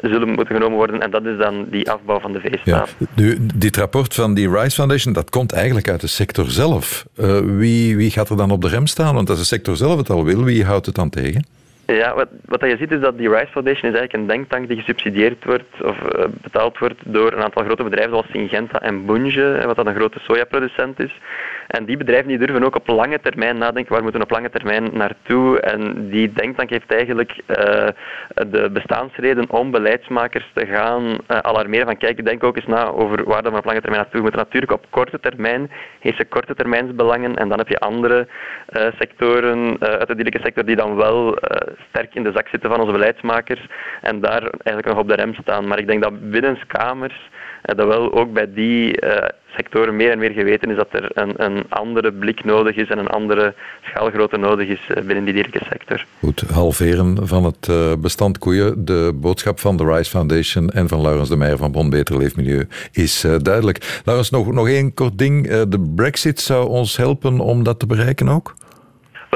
zullen 0.00 0.28
moeten 0.28 0.54
genomen 0.54 0.76
worden. 0.76 1.00
En 1.00 1.10
dat 1.10 1.24
is 1.24 1.38
dan 1.38 1.66
die 1.70 1.90
afbouw 1.90 2.20
van 2.20 2.32
de 2.32 2.40
veestaat. 2.40 2.94
Ja. 2.98 3.06
Nu, 3.14 3.36
dit 3.54 3.76
rapport 3.76 4.14
van 4.14 4.34
die 4.34 4.50
Rice 4.50 4.74
Foundation, 4.74 5.12
dat 5.12 5.30
komt 5.30 5.52
eigenlijk 5.52 5.88
uit 5.88 6.00
de 6.00 6.06
sector 6.06 6.50
zelf. 6.50 7.06
Uh, 7.16 7.38
wie, 7.38 7.96
wie 7.96 8.10
gaat 8.10 8.28
er 8.28 8.36
dan 8.36 8.50
op 8.50 8.60
de 8.60 8.68
rem 8.68 8.86
staan? 8.86 9.14
Want 9.14 9.30
als 9.30 9.38
de 9.38 9.44
sector 9.44 9.76
zelf 9.76 9.96
het 9.96 10.10
al 10.10 10.24
wil, 10.24 10.44
wie 10.44 10.64
houdt 10.64 10.86
het 10.86 10.94
dan 10.94 11.10
tegen? 11.10 11.44
Ja, 11.86 12.14
wat, 12.14 12.28
wat 12.44 12.60
je 12.60 12.76
ziet 12.76 12.92
is 12.92 13.00
dat 13.00 13.18
die 13.18 13.28
Rice 13.28 13.50
Foundation 13.50 13.92
is 13.92 13.98
eigenlijk 13.98 14.12
een 14.12 14.26
denktank 14.26 14.68
die 14.68 14.76
gesubsidieerd 14.76 15.44
wordt 15.44 15.82
of 15.82 15.96
uh, 16.16 16.24
betaald 16.42 16.78
wordt 16.78 17.00
door 17.04 17.32
een 17.32 17.42
aantal 17.42 17.64
grote 17.64 17.82
bedrijven 17.82 18.12
zoals 18.12 18.30
Syngenta 18.30 18.80
en 18.80 19.06
Bunge, 19.06 19.62
wat 19.66 19.76
dan 19.76 19.86
een 19.86 19.94
grote 19.94 20.18
sojaproducent 20.20 21.00
is. 21.00 21.20
En 21.66 21.84
die 21.84 21.96
bedrijven 21.96 22.28
die 22.28 22.38
durven 22.38 22.64
ook 22.64 22.76
op 22.76 22.88
lange 22.88 23.20
termijn 23.20 23.58
nadenken, 23.58 23.92
waar 23.92 24.02
moeten 24.02 24.20
we 24.20 24.26
op 24.26 24.32
lange 24.32 24.50
termijn 24.50 24.90
naartoe? 24.92 25.60
En 25.60 26.08
die 26.10 26.32
denktank 26.32 26.70
heeft 26.70 26.92
eigenlijk 26.92 27.32
uh, 27.46 27.56
de 28.46 28.70
bestaansreden 28.72 29.50
om 29.50 29.70
beleidsmakers 29.70 30.50
te 30.54 30.66
gaan 30.66 31.18
alarmeren 31.26 31.86
van 31.86 31.96
kijk, 31.96 32.24
denk 32.24 32.44
ook 32.44 32.56
eens 32.56 32.66
na 32.66 32.86
over 32.86 33.24
waar 33.24 33.42
we 33.42 33.56
op 33.56 33.64
lange 33.64 33.80
termijn 33.80 34.02
naartoe 34.02 34.20
moeten. 34.20 34.40
Natuurlijk 34.40 34.72
op 34.72 34.86
korte 34.90 35.20
termijn 35.20 35.70
heeft 36.00 36.16
ze 36.16 36.24
korte 36.24 36.54
termijnsbelangen 36.54 37.36
en 37.36 37.48
dan 37.48 37.58
heb 37.58 37.68
je 37.68 37.78
andere 37.78 38.26
sectoren 38.98 39.76
uit 39.80 40.08
de 40.08 40.14
dierlijke 40.14 40.42
sector 40.42 40.64
die 40.64 40.76
dan 40.76 40.96
wel 40.96 41.38
sterk 41.88 42.14
in 42.14 42.22
de 42.22 42.32
zak 42.34 42.48
zitten 42.48 42.70
van 42.70 42.80
onze 42.80 42.92
beleidsmakers 42.92 43.66
en 44.00 44.20
daar 44.20 44.42
eigenlijk 44.42 44.86
nog 44.86 44.98
op 44.98 45.08
de 45.08 45.14
rem 45.14 45.34
staan. 45.34 45.66
Maar 45.66 45.78
ik 45.78 45.86
denk 45.86 46.02
dat 46.02 46.30
binnenskamers 46.30 47.30
uh, 47.62 47.76
dat 47.76 47.86
wel 47.86 48.12
ook 48.12 48.32
bij 48.32 48.52
die 48.52 49.02
uh, 49.02 49.16
sectoren 49.46 49.96
meer 49.96 50.10
en 50.10 50.18
meer 50.18 50.30
geweten 50.30 50.70
is 50.70 50.76
dat 50.76 50.88
er 50.90 51.10
een, 51.14 51.44
een, 51.44 51.64
andere 51.68 52.12
blik 52.12 52.44
nodig 52.44 52.76
is 52.76 52.88
en 52.88 52.98
een 52.98 53.08
andere 53.08 53.54
schaalgrootte 53.82 54.36
nodig 54.36 54.68
is 54.68 54.88
uh, 54.88 55.04
binnen 55.04 55.24
die 55.24 55.34
dierlijke 55.34 55.64
sector. 55.70 56.04
Goed, 56.18 56.40
halveren 56.40 57.28
van 57.28 57.44
het 57.44 57.70
bestand 58.00 58.38
koeien. 58.38 58.84
De 58.84 59.12
boodschap 59.14 59.60
van 59.60 59.76
de 59.76 59.84
Rice 59.84 60.10
Foundation 60.10 60.68
en 60.68 60.88
van 60.88 61.00
Laurens 61.00 61.28
de 61.28 61.36
Meijer 61.36 61.58
van 61.58 61.72
Bon 61.72 61.90
Beter 61.90 62.18
Leefmilieu 62.18 62.66
is 62.92 63.26
duidelijk. 63.42 64.00
Laurens, 64.04 64.30
nog, 64.30 64.52
nog 64.52 64.68
één 64.68 64.94
kort 64.94 65.18
ding. 65.18 65.48
de 65.48 65.92
brexit 65.96 66.40
zou 66.40 66.68
ons 66.68 66.96
helpen 66.96 67.40
om 67.40 67.62
dat 67.62 67.78
te 67.78 67.86
bereiken 67.86 68.28
ook? 68.28 68.54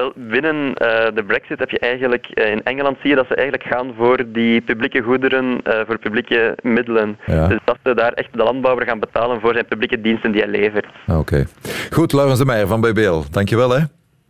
Wel, 0.01 0.13
binnen 0.15 0.57
uh, 0.57 0.75
de 1.15 1.25
brexit 1.27 1.59
heb 1.59 1.71
je 1.71 1.79
eigenlijk, 1.79 2.27
uh, 2.35 2.51
in 2.51 2.63
Engeland 2.63 2.97
zie 3.01 3.11
je 3.11 3.17
dat 3.17 3.27
ze 3.27 3.35
eigenlijk 3.35 3.69
gaan 3.73 3.95
voor 3.97 4.25
die 4.27 4.61
publieke 4.61 5.01
goederen, 5.01 5.45
uh, 5.45 5.81
voor 5.87 5.99
publieke 5.99 6.59
middelen. 6.63 7.19
Ja. 7.27 7.47
Dus 7.49 7.59
dat 7.65 7.77
ze 7.83 7.95
daar 7.95 8.13
echt 8.13 8.33
de 8.33 8.43
landbouwer 8.43 8.87
gaan 8.87 9.01
betalen 9.01 9.41
voor 9.41 9.53
zijn 9.53 9.67
publieke 9.67 10.01
diensten 10.01 10.33
die 10.33 10.41
hij 10.41 10.51
levert. 10.51 10.87
Oké. 11.07 11.19
Okay. 11.19 11.47
Goed, 11.91 12.13
Laurens 12.13 12.39
de 12.39 12.45
Meijer 12.45 12.67
van 12.67 12.81
BBL. 12.81 13.23
Dankjewel 13.31 13.71
hè. 13.71 13.81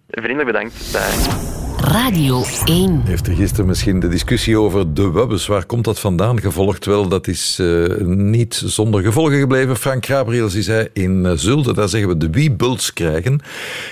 Vriendelijk 0.08 0.46
bedankt. 0.46 0.92
Bye. 0.92 1.55
Radio 1.80 2.44
1. 2.64 3.02
Heeft 3.04 3.26
er 3.26 3.34
gisteren 3.34 3.66
misschien 3.66 4.00
de 4.00 4.08
discussie 4.08 4.58
over 4.58 4.94
de 4.94 5.10
Wubbes, 5.10 5.46
waar 5.46 5.64
komt 5.64 5.84
dat 5.84 5.98
vandaan, 5.98 6.40
gevolgd? 6.40 6.84
Wel, 6.84 7.08
dat 7.08 7.26
is 7.28 7.58
uh, 7.60 7.96
niet 8.06 8.62
zonder 8.64 9.02
gevolgen 9.02 9.38
gebleven. 9.38 9.76
Frank 9.76 10.06
Gabriels 10.06 10.52
die 10.52 10.62
zei 10.62 10.88
in 10.92 11.24
uh, 11.24 11.32
Zulde, 11.34 11.74
daar 11.74 11.88
zeggen 11.88 12.08
we 12.08 12.16
de 12.16 12.30
Wiebults 12.30 12.92
krijgen. 12.92 13.40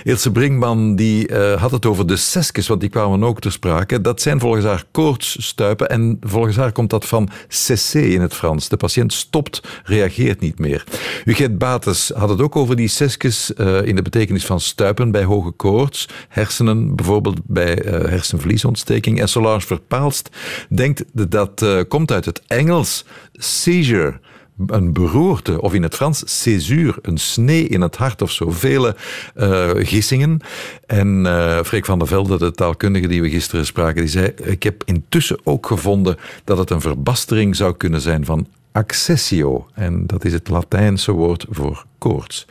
Ilse 0.04 0.32
Brinkman 0.32 0.96
die, 0.96 1.28
uh, 1.28 1.52
had 1.52 1.70
het 1.70 1.86
over 1.86 2.06
de 2.06 2.16
seskes, 2.16 2.68
want 2.68 2.80
die 2.80 2.90
kwamen 2.90 3.24
ook 3.24 3.40
ter 3.40 3.52
sprake. 3.52 4.00
Dat 4.00 4.22
zijn 4.22 4.40
volgens 4.40 4.64
haar 4.64 4.84
koortsstuipen 4.90 5.88
en 5.88 6.16
volgens 6.20 6.56
haar 6.56 6.72
komt 6.72 6.90
dat 6.90 7.06
van 7.06 7.28
cessé 7.48 8.00
in 8.00 8.20
het 8.20 8.34
Frans. 8.34 8.68
De 8.68 8.76
patiënt 8.76 9.12
stopt, 9.12 9.60
reageert 9.84 10.40
niet 10.40 10.58
meer. 10.58 10.84
Huguet 11.24 11.58
Bates 11.58 12.12
had 12.14 12.28
het 12.28 12.40
ook 12.40 12.56
over 12.56 12.76
die 12.76 12.88
seskes 12.88 13.50
in 13.84 13.96
de 13.96 14.02
betekenis 14.02 14.46
van 14.46 14.60
stuipen 14.60 15.10
bij 15.10 15.24
hoge 15.24 15.50
koorts, 15.50 16.08
hersenen 16.28 16.96
bijvoorbeeld 16.96 17.40
bij 17.44 17.73
uh, 17.82 17.90
hersenvliesontsteking. 17.90 19.20
En 19.20 19.28
Solange 19.28 19.60
Verpaalst 19.60 20.28
denkt 20.68 21.04
dat 21.12 21.62
uh, 21.62 21.80
komt 21.88 22.12
uit 22.12 22.24
het 22.24 22.42
Engels 22.46 23.04
seizure 23.32 24.20
een 24.66 24.92
beroerte, 24.92 25.60
of 25.60 25.74
in 25.74 25.82
het 25.82 25.94
Frans 25.94 26.42
césure, 26.42 26.98
een 27.02 27.18
snee 27.18 27.68
in 27.68 27.80
het 27.80 27.96
hart 27.96 28.22
of 28.22 28.30
zo. 28.30 28.50
Vele 28.50 28.96
uh, 29.36 29.70
gissingen. 29.74 30.40
En 30.86 31.24
uh, 31.24 31.62
Freek 31.62 31.84
van 31.84 31.98
der 31.98 32.08
Velde, 32.08 32.38
de 32.38 32.52
taalkundige 32.52 33.08
die 33.08 33.22
we 33.22 33.30
gisteren 33.30 33.66
spraken, 33.66 34.00
die 34.00 34.10
zei: 34.10 34.26
Ik 34.26 34.62
heb 34.62 34.82
intussen 34.84 35.38
ook 35.44 35.66
gevonden 35.66 36.16
dat 36.44 36.58
het 36.58 36.70
een 36.70 36.80
verbastering 36.80 37.56
zou 37.56 37.76
kunnen 37.76 38.00
zijn 38.00 38.24
van 38.24 38.46
accessio. 38.74 39.66
En 39.74 40.06
dat 40.06 40.24
is 40.24 40.32
het 40.32 40.48
Latijnse 40.48 41.12
woord 41.12 41.46
voor 41.50 41.84
koorts. 41.98 42.46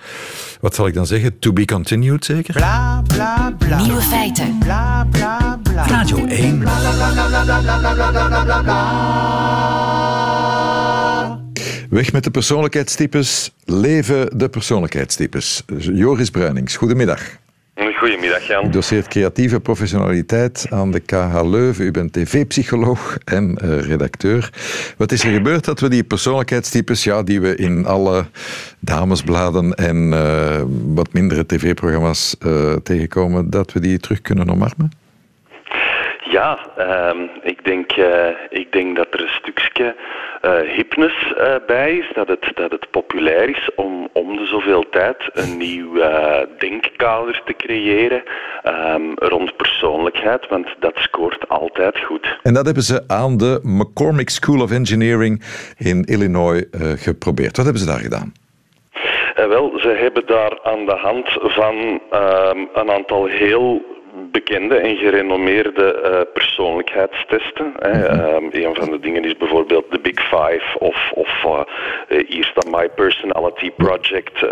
Wat 0.62 0.75
zal 0.75 0.88
ik 0.88 0.94
dan 0.94 1.08
zeggen? 1.08 1.39
To 1.39 1.53
be 1.53 1.65
continued, 1.65 2.25
zeker? 2.25 2.53
Bla, 2.53 3.01
bla, 3.08 3.56
bla. 3.58 3.82
Nieuwe 3.82 4.01
feiten. 4.01 4.58
Bla, 4.60 5.08
bla, 5.12 5.60
bla. 5.63 5.88
Radio 5.88 6.25
1. 6.25 6.60
Weg 11.89 12.12
met 12.12 12.24
de 12.24 12.32
persoonlijkheidstypes. 12.32 13.51
Leven 13.65 14.38
de 14.38 14.50
persoonlijkheidstypes. 14.50 15.63
Joris 15.77 16.30
Bruinings, 16.30 16.75
goedemiddag. 16.75 17.22
Goedemiddag, 17.75 18.48
Jan. 18.48 18.65
U 18.65 18.70
doseert 18.70 19.08
creatieve 19.08 19.60
professionaliteit 19.60 20.65
aan 20.70 20.92
de 20.92 21.00
KH 21.00 21.42
Leuven. 21.44 21.86
U 21.86 21.92
bent 21.92 22.13
tv-psycholoog 22.13 23.18
en 23.25 23.58
uh, 23.63 23.80
redacteur. 23.80 24.50
Wat 24.98 25.12
is 25.12 25.24
er 25.24 25.32
gebeurd 25.32 25.65
dat 25.65 25.80
we 25.80 25.89
die 25.89 26.03
persoonlijkheidstypes, 26.03 27.03
ja, 27.03 27.24
die 27.24 27.42
we 27.42 27.56
in 27.56 27.86
alle 27.86 28.25
damesbladen 28.80 29.74
en 29.74 30.12
uh, 30.12 30.62
wat 30.94 31.13
mindere 31.13 31.46
tv-programma's 31.46 32.36
uh, 32.46 32.74
tegenkomen, 32.74 33.50
dat 33.50 33.72
we 33.72 33.80
die 33.80 34.00
terug 34.00 34.22
kunnen 34.22 34.50
omarmen? 34.50 35.02
Ja, 36.33 36.57
ehm, 36.77 37.21
ik, 37.41 37.65
denk, 37.65 37.95
uh, 37.97 38.27
ik 38.49 38.71
denk 38.71 38.95
dat 38.95 39.07
er 39.11 39.21
een 39.21 39.29
stukje 39.41 39.95
uh, 40.41 40.51
hipness 40.75 41.33
uh, 41.37 41.55
bij 41.67 41.97
is. 41.97 42.11
Dat 42.13 42.27
het, 42.27 42.51
dat 42.55 42.71
het 42.71 42.89
populair 42.91 43.49
is 43.49 43.69
om 43.75 44.09
om 44.13 44.37
de 44.37 44.45
zoveel 44.45 44.89
tijd 44.89 45.17
een 45.33 45.57
nieuw 45.57 45.93
denkkader 46.57 47.41
te 47.45 47.53
creëren 47.53 48.23
um, 48.65 49.13
rond 49.15 49.55
persoonlijkheid. 49.55 50.47
Want 50.47 50.67
dat 50.79 50.93
scoort 50.95 51.49
altijd 51.49 51.99
goed. 51.99 52.37
En 52.43 52.53
dat 52.53 52.65
hebben 52.65 52.83
ze 52.83 53.03
aan 53.07 53.37
de 53.37 53.59
McCormick 53.63 54.29
School 54.29 54.61
of 54.61 54.71
Engineering 54.71 55.43
in 55.77 56.03
Illinois 56.03 56.65
geprobeerd. 56.95 57.55
Wat 57.55 57.65
hebben 57.65 57.83
ze 57.83 57.89
daar 57.91 57.99
gedaan? 57.99 58.33
wel, 59.35 59.73
ze 59.77 59.87
hebben 59.87 60.25
daar 60.25 60.59
aan 60.63 60.85
de 60.85 60.95
hand 60.95 61.25
van 61.41 61.75
uh, 62.13 62.49
een 62.73 62.91
aantal 62.91 63.25
heel 63.25 63.81
bekende 64.33 64.75
en 64.75 64.97
gerenommeerde 64.97 65.87
uh, 66.03 66.33
persoonlijkheidstesten. 66.33 67.73
Hè. 67.79 68.35
Um, 68.35 68.49
een 68.51 68.75
van 68.75 68.91
de 68.91 68.99
dingen 68.99 69.23
is 69.23 69.37
bijvoorbeeld 69.37 69.91
de 69.91 69.99
Big 69.99 70.19
Five 70.19 70.79
of, 70.79 71.11
of 71.13 71.43
uh, 71.45 71.61
hier 72.27 72.45
staat 72.45 72.69
My 72.69 72.89
Personality 72.89 73.71
Project, 73.71 74.45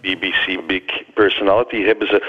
BBC 0.00 0.66
Big 0.66 0.82
Personality, 1.14 1.84
hebben 1.84 2.08
ze 2.08 2.22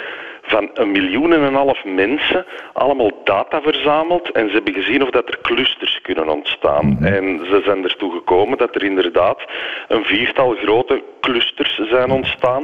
van 0.47 0.69
een 0.73 0.91
miljoen 0.91 1.33
en 1.33 1.41
een 1.41 1.53
half 1.53 1.83
mensen 1.85 2.45
allemaal 2.73 3.11
data 3.23 3.61
verzameld 3.61 4.31
en 4.31 4.47
ze 4.47 4.53
hebben 4.53 4.73
gezien 4.73 5.03
of 5.03 5.09
dat 5.09 5.27
er 5.27 5.39
clusters 5.41 5.99
kunnen 6.01 6.29
ontstaan. 6.29 6.85
Mhm. 6.85 7.03
En 7.03 7.39
ze 7.49 7.61
zijn 7.65 7.83
ertoe 7.83 8.11
gekomen 8.11 8.57
dat 8.57 8.75
er 8.75 8.83
inderdaad 8.83 9.39
een 9.87 10.03
viertal 10.03 10.55
grote 10.55 11.03
clusters 11.21 11.81
zijn 11.89 12.11
ontstaan 12.11 12.63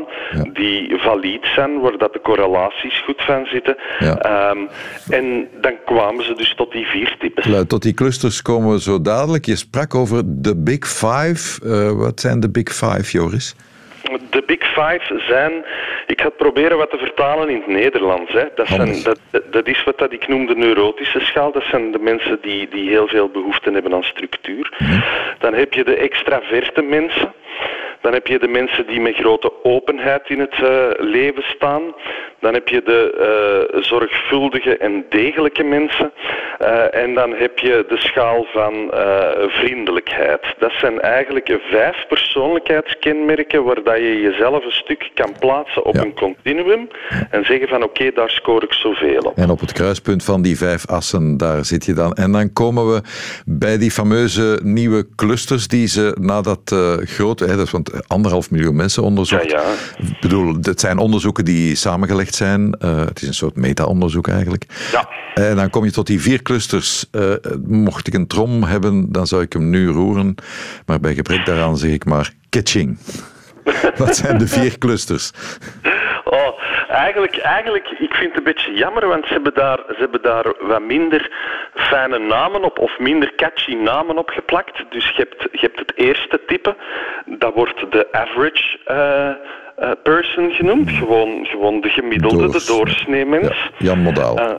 die 0.53 0.97
valide 0.97 1.47
zijn, 1.55 1.79
waar 1.79 1.97
dat 1.97 2.13
de 2.13 2.21
correlaties 2.21 3.03
goed 3.05 3.21
van 3.21 3.45
zitten. 3.45 3.77
Ehm, 3.99 4.57
en 5.09 5.47
dan 5.61 5.73
kwamen 5.85 6.25
ze 6.25 6.33
dus 6.33 6.53
tot 6.55 6.71
die 6.71 6.85
vier 6.85 7.15
types. 7.19 7.67
Tot 7.67 7.81
die 7.81 7.93
clusters 7.93 8.41
komen 8.41 8.71
we 8.71 8.81
zo 8.81 9.01
dadelijk. 9.01 9.45
Je 9.45 9.55
sprak 9.55 9.95
over 9.95 10.21
de 10.25 10.55
Big 10.55 10.87
Five. 10.87 11.65
Uh, 11.65 11.91
wat 11.91 12.19
zijn 12.19 12.39
de 12.39 12.49
Big 12.49 12.73
Five, 12.73 13.11
Joris? 13.11 13.55
De 14.29 14.43
Big 14.45 14.63
Five 14.63 15.19
zijn, 15.27 15.65
ik 16.07 16.22
ga 16.22 16.27
het 16.27 16.38
proberen 16.38 16.77
wat 16.77 16.89
te 16.89 16.98
vertalen 16.98 17.50
in 17.50 17.55
het 17.55 17.67
Nederlands. 17.67 18.31
Hè. 18.31 18.43
Dat, 18.55 18.67
zijn, 18.67 19.03
dat, 19.03 19.19
dat 19.51 19.67
is 19.67 19.83
wat 19.83 19.98
dat 19.98 20.12
ik 20.12 20.27
noem 20.27 20.45
de 20.45 20.55
neurotische 20.55 21.19
schaal. 21.19 21.51
Dat 21.51 21.63
zijn 21.63 21.91
de 21.91 22.00
mensen 22.00 22.38
die, 22.41 22.67
die 22.69 22.89
heel 22.89 23.07
veel 23.07 23.29
behoefte 23.29 23.72
hebben 23.72 23.93
aan 23.93 24.03
structuur. 24.03 24.74
Mhm. 24.77 25.00
Dan 25.39 25.53
heb 25.53 25.74
je 25.74 25.83
de 25.83 25.95
extraverte 25.95 26.81
mensen. 26.81 27.33
Dan 28.03 28.13
heb 28.13 28.27
je 28.27 28.39
de 28.39 28.48
mensen 28.48 28.88
die 28.88 29.01
met 29.01 29.15
grote 29.15 29.51
openheid 29.63 30.29
in 30.29 30.39
het 30.39 30.57
uh, 30.62 30.86
leven 30.98 31.43
staan. 31.43 31.81
Dan 32.39 32.53
heb 32.53 32.67
je 32.67 32.81
de 32.86 33.01
uh, 33.75 33.81
zorgvuldige 33.81 34.77
en 34.77 35.05
degelijke 35.10 35.63
mensen. 35.63 36.12
Uh, 36.62 36.95
en 36.95 37.13
dan 37.13 37.33
heb 37.33 37.60
je 37.60 37.86
de 37.88 37.98
schaal 37.98 38.45
van 38.51 38.91
vriendelijkheid. 39.48 40.41
Dat 40.60 40.72
zijn 40.72 41.01
eigenlijk 41.01 41.60
vijf 41.69 42.07
persoonlijkheidskenmerken 42.07 43.63
waar 43.63 43.83
dat 43.83 43.98
je 43.98 44.22
jezelf 44.22 44.65
een 44.65 44.72
stuk 44.72 45.12
kan 45.13 45.33
plaatsen 45.39 45.86
op 45.86 45.98
een 45.98 46.13
continuum 46.13 46.88
en 47.29 47.45
zeggen 47.45 47.67
van 47.67 47.83
oké, 47.83 48.12
daar 48.12 48.29
scoor 48.29 48.63
ik 48.63 48.74
zoveel 48.74 49.22
op. 49.22 49.38
En 49.38 49.50
op 49.50 49.60
het 49.60 49.72
kruispunt 49.72 50.24
van 50.24 50.41
die 50.41 50.57
vijf 50.57 50.88
assen, 50.88 51.38
daar 51.38 51.65
zit 51.65 51.86
je 51.86 51.93
dan. 51.93 52.13
En 52.13 52.31
dan 52.31 52.53
komen 52.53 52.93
we 52.93 53.01
bij 53.45 53.77
die 53.77 53.91
fameuze 53.91 54.60
nieuwe 54.63 55.07
clusters 55.15 55.67
die 55.67 55.88
ze 55.88 56.15
na 56.19 56.41
dat 56.41 56.75
grote, 57.03 57.45
hè, 57.45 57.55
dat 57.55 57.65
is, 57.65 57.72
want 57.72 57.92
anderhalf 58.07 58.51
miljoen 58.51 58.75
mensen 58.75 59.03
onderzocht. 59.03 59.51
Ja, 59.51 59.62
ja. 59.62 60.05
Ik 60.07 60.19
bedoel, 60.21 60.55
het 60.62 60.79
zijn 60.79 60.97
onderzoeken 60.97 61.45
die 61.45 61.75
samengelegd 61.75 62.35
zijn. 62.35 62.75
Uh, 62.79 63.00
het 63.05 63.21
is 63.21 63.27
een 63.27 63.33
soort 63.33 63.55
meta-onderzoek 63.55 64.27
eigenlijk. 64.27 64.65
Ja. 64.91 65.09
En 65.33 65.55
dan 65.55 65.69
kom 65.69 65.85
je 65.85 65.91
tot 65.91 66.07
die 66.07 66.21
vier 66.21 66.41
clusters. 66.41 67.05
Uh, 67.12 67.33
mocht 67.65 68.07
ik 68.07 68.13
een 68.13 68.27
trom 68.27 68.63
hebben, 68.63 69.12
dan 69.12 69.27
zou 69.27 69.41
ik 69.41 69.53
hem 69.53 69.69
nu 69.69 69.88
roeren. 69.88 70.35
Maar 70.85 71.00
bij 71.00 71.13
gebrek 71.13 71.45
daaraan 71.45 71.77
zeg 71.77 71.91
ik 71.91 72.05
maar 72.05 72.33
catching. 72.50 72.97
Wat 73.97 74.15
zijn 74.15 74.38
de 74.38 74.47
vier 74.47 74.77
clusters? 74.77 75.31
Oh, 76.23 76.62
eigenlijk, 76.93 77.38
eigenlijk, 77.38 77.89
ik 77.89 78.13
vind 78.13 78.29
het 78.29 78.38
een 78.38 78.43
beetje 78.43 78.73
jammer, 78.73 79.07
want 79.07 79.25
ze 79.25 79.33
hebben 79.33 79.53
daar, 79.53 79.77
ze 79.88 79.95
hebben 79.97 80.21
daar 80.21 80.45
wat 80.59 80.81
minder 80.81 81.31
fijne 81.73 82.19
namen 82.19 82.63
op, 82.63 82.79
of 82.79 83.00
minder 83.00 83.35
catchy 83.35 83.73
namen 83.73 84.17
op 84.17 84.29
geplakt. 84.29 84.83
Dus 84.89 85.09
je 85.09 85.27
hebt, 85.29 85.47
je 85.51 85.59
hebt 85.59 85.79
het 85.79 85.93
eerste 85.95 86.39
type, 86.47 86.75
dat 87.25 87.53
wordt 87.53 87.91
de 87.91 88.07
average 88.12 88.79
uh, 88.88 89.29
uh, 89.79 89.91
person 90.03 90.51
genoemd. 90.51 90.91
Gewoon, 90.91 91.45
gewoon 91.45 91.81
de 91.81 91.89
gemiddelde, 91.89 92.51
de 92.51 92.63
doorsnee 92.67 93.25
mens. 93.25 93.47
Ja, 93.47 93.69
Jan 93.77 94.00
Modaal. 94.00 94.39
Uh, 94.39 94.53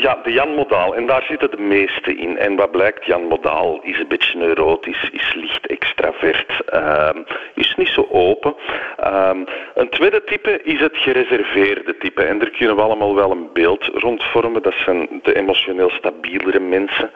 ja, 0.00 0.18
de 0.22 0.32
Jan 0.32 0.54
Modaal. 0.54 0.94
En 0.94 1.06
daar 1.06 1.24
zitten 1.28 1.50
de 1.50 1.62
meeste 1.62 2.16
in. 2.16 2.38
En 2.38 2.56
wat 2.56 2.70
blijkt, 2.70 3.06
Jan 3.06 3.22
Modaal 3.22 3.80
is 3.82 3.98
een 3.98 4.08
beetje 4.08 4.38
neurotisch, 4.38 5.08
is 5.12 5.34
licht 5.34 5.66
extravert, 5.66 6.52
uh, 6.74 7.08
is 7.54 7.74
niet 7.76 7.88
zo 7.88 8.08
open. 8.10 8.54
Uh, 9.00 9.30
een 9.74 9.88
tweede 9.88 10.24
type 10.24 10.62
is 10.62 10.80
het 10.80 10.96
gereserveerde 10.96 11.96
type. 11.96 12.22
En 12.22 12.38
daar 12.38 12.50
kunnen 12.50 12.76
we 12.76 12.82
allemaal 12.82 13.14
wel 13.14 13.30
een 13.30 13.48
beeld 13.52 13.84
rond 13.84 14.22
vormen. 14.22 14.62
Dat 14.62 14.74
zijn 14.84 15.20
de 15.22 15.36
emotioneel 15.36 15.90
stabielere 15.90 16.60
mensen 16.60 17.10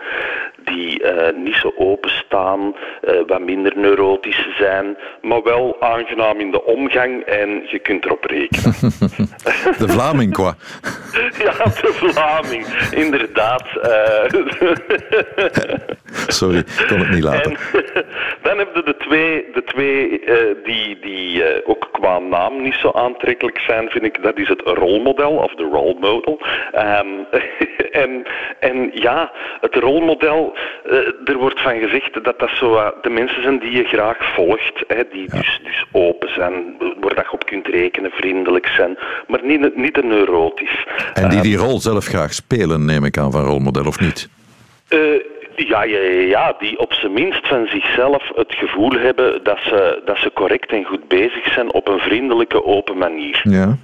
die 0.65 1.03
uh, 1.03 1.37
niet 1.37 1.55
zo 1.55 1.73
openstaan, 1.77 2.75
uh, 3.03 3.21
wat 3.27 3.41
minder 3.41 3.73
neurotisch 3.77 4.47
zijn, 4.57 4.97
maar 5.23 5.43
wel 5.43 5.77
aangenaam 5.81 6.41
in 6.41 6.51
de 6.51 6.65
omgang 6.65 7.23
en 7.23 7.67
je 7.67 7.79
kunt 7.79 8.05
erop 8.05 8.25
rekenen. 8.25 8.75
de 9.79 9.89
Vlaming, 9.89 10.33
qua. 10.33 10.55
ja, 11.45 11.53
de 11.65 11.93
Vlaming, 11.93 12.67
inderdaad. 13.05 13.65
Uh... 13.77 14.43
Sorry, 16.27 16.59
ik 16.59 16.85
kon 16.89 16.99
het 16.99 17.11
niet 17.11 17.23
laten. 17.23 17.51
En, 17.51 17.57
dan 18.43 18.57
hebben 18.59 18.75
we 18.75 18.83
de 18.85 18.97
twee, 18.97 19.47
de 19.53 19.65
twee 19.65 20.23
die, 20.65 20.99
die 21.01 21.67
ook 21.67 21.89
qua 21.93 22.19
naam 22.19 22.63
niet 22.63 22.75
zo 22.75 22.91
aantrekkelijk 22.91 23.59
zijn, 23.59 23.91
vind 23.91 24.05
ik. 24.05 24.23
Dat 24.23 24.39
is 24.39 24.49
het 24.49 24.61
rolmodel, 24.65 25.31
of 25.31 25.55
de 25.55 25.69
role 25.73 25.97
model. 26.01 26.41
Um, 26.75 27.27
en, 27.91 28.23
en 28.61 28.91
ja, 28.95 29.33
het 29.61 29.75
rolmodel 29.75 30.57
er 31.25 31.37
wordt 31.37 31.61
van 31.61 31.79
gezegd 31.81 32.25
dat 32.25 32.39
dat 32.39 32.51
zo 32.51 32.93
de 33.03 33.11
mensen 33.11 33.43
zijn 33.43 33.59
die 33.59 33.71
je 33.71 33.85
graag 33.85 34.35
volgt, 34.35 34.85
hè, 34.87 35.03
die 35.13 35.29
dus, 35.31 35.61
dus 35.63 35.85
open 35.93 36.33
zijn, 36.33 36.77
waar 37.01 37.15
je 37.15 37.33
op 37.33 37.47
kunt 37.47 37.67
rekenen, 37.67 38.11
vriendelijk 38.11 38.67
zijn, 38.67 38.99
maar 39.27 39.41
niet, 39.43 39.77
niet 39.77 39.95
te 39.95 40.03
neurotisch. 40.03 40.87
En 41.15 41.29
die 41.29 41.41
die 41.41 41.57
ehm, 41.57 41.67
rol 41.67 41.81
zelf 41.81 42.05
graag 42.05 42.33
spelen, 42.49 42.85
neem 42.85 43.05
ik 43.05 43.19
aan, 43.19 43.33
van 43.33 43.45
rolmodel, 43.45 43.87
of 43.87 44.01
niet? 44.01 44.29
Uh, 44.89 45.23
ja, 45.57 45.83
ja, 45.83 45.99
ja, 46.35 46.55
die 46.59 46.79
op 46.79 46.93
zijn 46.93 47.13
minst 47.13 47.49
van 47.49 47.67
zichzelf 47.67 48.31
het 48.35 48.55
gevoel 48.55 48.91
hebben 48.91 49.41
dat 49.43 49.59
ze, 49.59 50.03
dat 50.05 50.17
ze 50.17 50.31
correct 50.35 50.71
en 50.71 50.85
goed 50.85 51.09
bezig 51.09 51.53
zijn 51.53 51.73
op 51.73 51.89
een 51.89 51.99
vriendelijke, 51.99 52.65
open 52.65 52.99
manier. 52.99 53.41
Ja. 53.43 53.77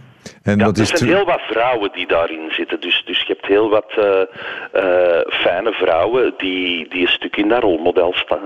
En 0.44 0.58
ja, 0.58 0.66
er 0.66 0.86
zijn 0.86 1.04
heel 1.04 1.24
wat 1.24 1.40
vrouwen 1.40 1.90
die 1.92 2.06
daarin 2.06 2.50
zitten. 2.50 2.80
Dus, 2.80 3.02
dus 3.06 3.18
je 3.18 3.26
hebt 3.26 3.46
heel 3.46 3.68
wat 3.68 3.92
uh, 3.98 4.04
uh, 4.04 5.20
fijne 5.28 5.72
vrouwen 5.72 6.34
die, 6.36 6.88
die 6.88 7.00
een 7.00 7.12
stuk 7.12 7.36
in 7.36 7.48
dat 7.48 7.62
rolmodel 7.62 8.12
staan. 8.14 8.42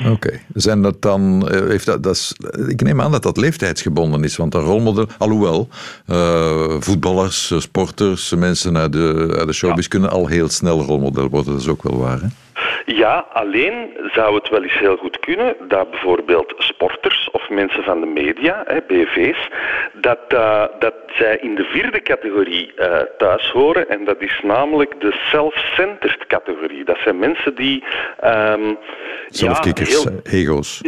Oké. 0.00 0.10
Okay. 0.10 0.42
Zijn 0.54 0.82
dat 0.82 1.02
dan... 1.02 1.48
Eh, 1.48 1.68
heeft 1.68 1.86
dat, 1.86 2.02
dat 2.02 2.14
is, 2.14 2.34
ik 2.68 2.82
neem 2.82 3.00
aan 3.00 3.12
dat 3.12 3.22
dat 3.22 3.36
leeftijdsgebonden 3.36 4.24
is. 4.24 4.36
Want 4.36 4.54
een 4.54 4.60
rolmodel... 4.60 5.06
Alhoewel, 5.18 5.68
voetballers, 6.80 7.52
sporters, 7.56 8.34
mensen 8.34 8.78
uit 8.78 8.92
de, 8.92 9.34
uit 9.38 9.46
de 9.46 9.52
showbiz 9.52 9.82
ja. 9.82 9.88
kunnen 9.88 10.10
al 10.10 10.26
heel 10.26 10.48
snel 10.48 10.82
rolmodel 10.82 11.28
worden. 11.28 11.52
Dat 11.52 11.60
is 11.60 11.68
ook 11.68 11.82
wel 11.82 11.98
waar, 11.98 12.20
hè? 12.20 12.26
Ja, 12.84 13.26
alleen 13.32 13.96
zou 14.12 14.34
het 14.34 14.48
wel 14.48 14.62
eens 14.62 14.78
heel 14.78 14.96
goed 14.96 15.18
kunnen 15.18 15.54
dat 15.68 15.90
bijvoorbeeld 15.90 16.54
sporters 16.58 17.28
of 17.32 17.48
mensen 17.48 17.82
van 17.82 18.00
de 18.00 18.06
media, 18.06 18.62
hè, 18.66 18.80
BV's, 18.86 19.48
dat, 19.92 20.18
uh, 20.28 20.64
dat 20.78 20.94
zij 21.06 21.36
in 21.36 21.54
de 21.54 21.64
vierde 21.64 22.02
categorie 22.02 22.72
uh, 22.76 22.98
thuis 23.18 23.50
horen. 23.50 23.88
En 23.88 24.04
dat 24.04 24.20
is 24.22 24.40
namelijk 24.42 25.00
de 25.00 25.12
self-centered 25.12 26.26
categorie. 26.26 26.84
Dat 26.84 26.98
zijn 26.98 27.18
mensen 27.18 27.54
die... 27.54 27.84
Um, 28.24 28.78
Zelfkikkers, 29.28 30.02
ja, 30.02 30.10
heel, 30.10 30.40
ego's. 30.40 30.80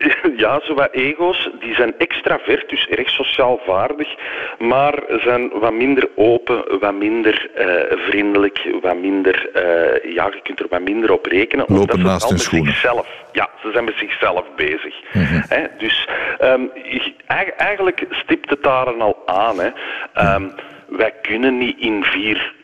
Ja, 0.36 0.60
zo 0.64 0.74
wat 0.74 0.92
ego's, 0.92 1.50
die 1.60 1.74
zijn 1.74 1.94
extravert, 1.98 2.68
dus 2.68 2.86
erg 2.86 3.10
sociaal 3.10 3.60
vaardig, 3.66 4.08
maar 4.58 5.02
zijn 5.08 5.48
wat 5.48 5.72
minder 5.72 6.08
open, 6.14 6.78
wat 6.80 6.94
minder 6.94 7.50
uh, 7.58 7.98
vriendelijk, 8.08 8.68
wat 8.82 8.96
minder, 8.96 9.50
uh, 9.54 10.12
ja, 10.14 10.26
je 10.26 10.40
kunt 10.42 10.60
er 10.60 10.66
wat 10.68 10.80
minder 10.80 11.12
op 11.12 11.26
rekenen. 11.26 11.64
Lopen 11.68 12.02
naast 12.02 12.28
hun 12.28 12.38
schoenen. 12.38 12.72
Zichzelf, 12.72 13.06
ja, 13.32 13.48
ze 13.62 13.70
zijn 13.72 13.84
met 13.84 13.94
zichzelf 13.96 14.44
bezig. 14.56 14.94
Mm 15.12 15.24
-hmm. 15.24 15.42
He, 15.48 15.66
dus 15.78 16.08
um, 16.42 16.70
eigenlijk 17.56 18.06
stipt 18.10 18.50
het 18.50 18.62
daar 18.62 18.86
al 18.86 19.22
aan. 19.26 19.56
Hè. 19.60 19.70
Um, 20.34 20.52
wij 20.88 21.12
kunnen 21.22 21.58
niet 21.58 21.78
in 21.78 22.04
vier 22.04 22.54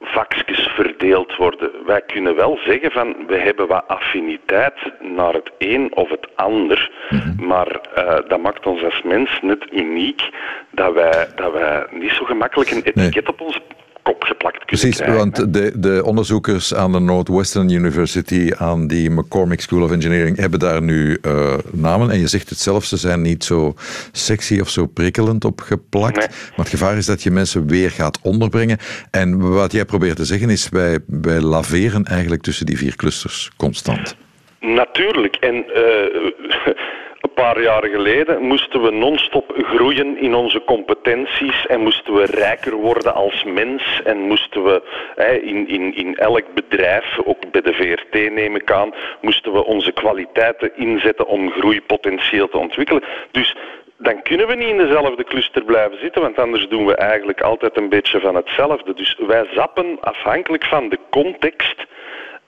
vakjes 0.00 0.68
verdeeld 0.74 1.36
worden. 1.36 1.70
Wij 1.86 2.00
kunnen 2.00 2.36
wel 2.36 2.58
zeggen 2.64 2.90
van 2.90 3.16
we 3.26 3.36
hebben 3.36 3.66
wat 3.66 3.88
affiniteit 3.88 4.74
naar 5.00 5.32
het 5.32 5.50
een 5.58 5.94
of 5.94 6.08
het 6.08 6.28
ander, 6.34 6.90
mhm. 7.10 7.46
maar 7.46 7.80
uh, 7.98 8.18
dat 8.28 8.40
maakt 8.40 8.66
ons 8.66 8.84
als 8.84 9.02
mens 9.02 9.38
net 9.42 9.66
uniek 9.72 10.28
dat 10.70 10.94
wij, 10.94 11.28
dat 11.34 11.52
wij 11.52 11.86
niet 11.90 12.12
zo 12.12 12.24
gemakkelijk 12.24 12.70
een 12.70 12.82
etiket 12.82 13.28
op 13.28 13.40
onze 13.40 13.60
kop 14.10 14.24
geplakt 14.24 14.64
kunnen 14.64 14.80
Precies, 14.80 14.96
krijgen. 14.96 15.16
want 15.16 15.54
de, 15.54 15.80
de 15.80 16.02
onderzoekers 16.04 16.74
aan 16.74 16.92
de 16.92 17.00
Northwestern 17.00 17.70
University, 17.70 18.52
aan 18.56 18.86
die 18.86 19.10
McCormick 19.10 19.60
School 19.60 19.82
of 19.82 19.92
Engineering, 19.92 20.36
hebben 20.36 20.58
daar 20.58 20.82
nu 20.82 21.18
uh, 21.22 21.54
namen. 21.72 22.10
En 22.10 22.20
je 22.20 22.26
zegt 22.26 22.48
het 22.48 22.58
zelf, 22.58 22.84
ze 22.84 22.96
zijn 22.96 23.22
niet 23.22 23.44
zo 23.44 23.74
sexy 24.12 24.60
of 24.60 24.68
zo 24.68 24.86
prikkelend 24.86 25.44
opgeplakt. 25.44 26.16
Nee. 26.16 26.26
Maar 26.28 26.66
het 26.66 26.68
gevaar 26.68 26.96
is 26.96 27.06
dat 27.06 27.22
je 27.22 27.30
mensen 27.30 27.66
weer 27.66 27.90
gaat 27.90 28.18
onderbrengen. 28.22 28.78
En 29.10 29.50
wat 29.54 29.72
jij 29.72 29.84
probeert 29.84 30.16
te 30.16 30.24
zeggen 30.24 30.50
is, 30.50 30.68
wij, 30.68 30.98
wij 31.06 31.40
laveren 31.40 32.04
eigenlijk 32.04 32.42
tussen 32.42 32.66
die 32.66 32.78
vier 32.78 32.96
clusters 32.96 33.50
constant. 33.56 34.16
Natuurlijk. 34.60 35.36
En 35.36 35.54
uh, 35.54 35.74
een 36.14 37.09
paar 37.40 37.62
jaren 37.62 37.90
geleden 37.90 38.42
moesten 38.42 38.82
we 38.82 38.90
non-stop 38.90 39.52
groeien 39.56 40.18
in 40.18 40.34
onze 40.34 40.62
competenties 40.64 41.66
en 41.66 41.80
moesten 41.80 42.14
we 42.14 42.24
rijker 42.24 42.74
worden 42.74 43.14
als 43.14 43.44
mens 43.44 44.00
en 44.04 44.18
moesten 44.18 44.64
we 44.64 44.82
hè, 45.14 45.32
in, 45.32 45.68
in, 45.68 45.94
in 45.94 46.16
elk 46.16 46.54
bedrijf, 46.54 47.18
ook 47.24 47.50
bij 47.50 47.60
de 47.60 47.72
VRT 47.72 48.32
neem 48.32 48.56
ik 48.56 48.72
aan, 48.72 48.94
moesten 49.20 49.52
we 49.52 49.64
onze 49.64 49.92
kwaliteiten 49.92 50.70
inzetten 50.76 51.26
om 51.26 51.50
groeipotentieel 51.50 52.48
te 52.48 52.58
ontwikkelen. 52.58 53.04
Dus 53.30 53.56
dan 53.98 54.22
kunnen 54.22 54.46
we 54.46 54.54
niet 54.54 54.68
in 54.68 54.78
dezelfde 54.78 55.24
cluster 55.24 55.64
blijven 55.64 55.98
zitten, 56.00 56.22
want 56.22 56.38
anders 56.38 56.68
doen 56.68 56.86
we 56.86 56.94
eigenlijk 56.94 57.40
altijd 57.40 57.76
een 57.76 57.88
beetje 57.88 58.20
van 58.20 58.34
hetzelfde. 58.34 58.94
Dus 58.94 59.16
wij 59.26 59.46
zappen 59.54 59.98
afhankelijk 60.00 60.64
van 60.64 60.88
de 60.88 60.98
context 61.10 61.86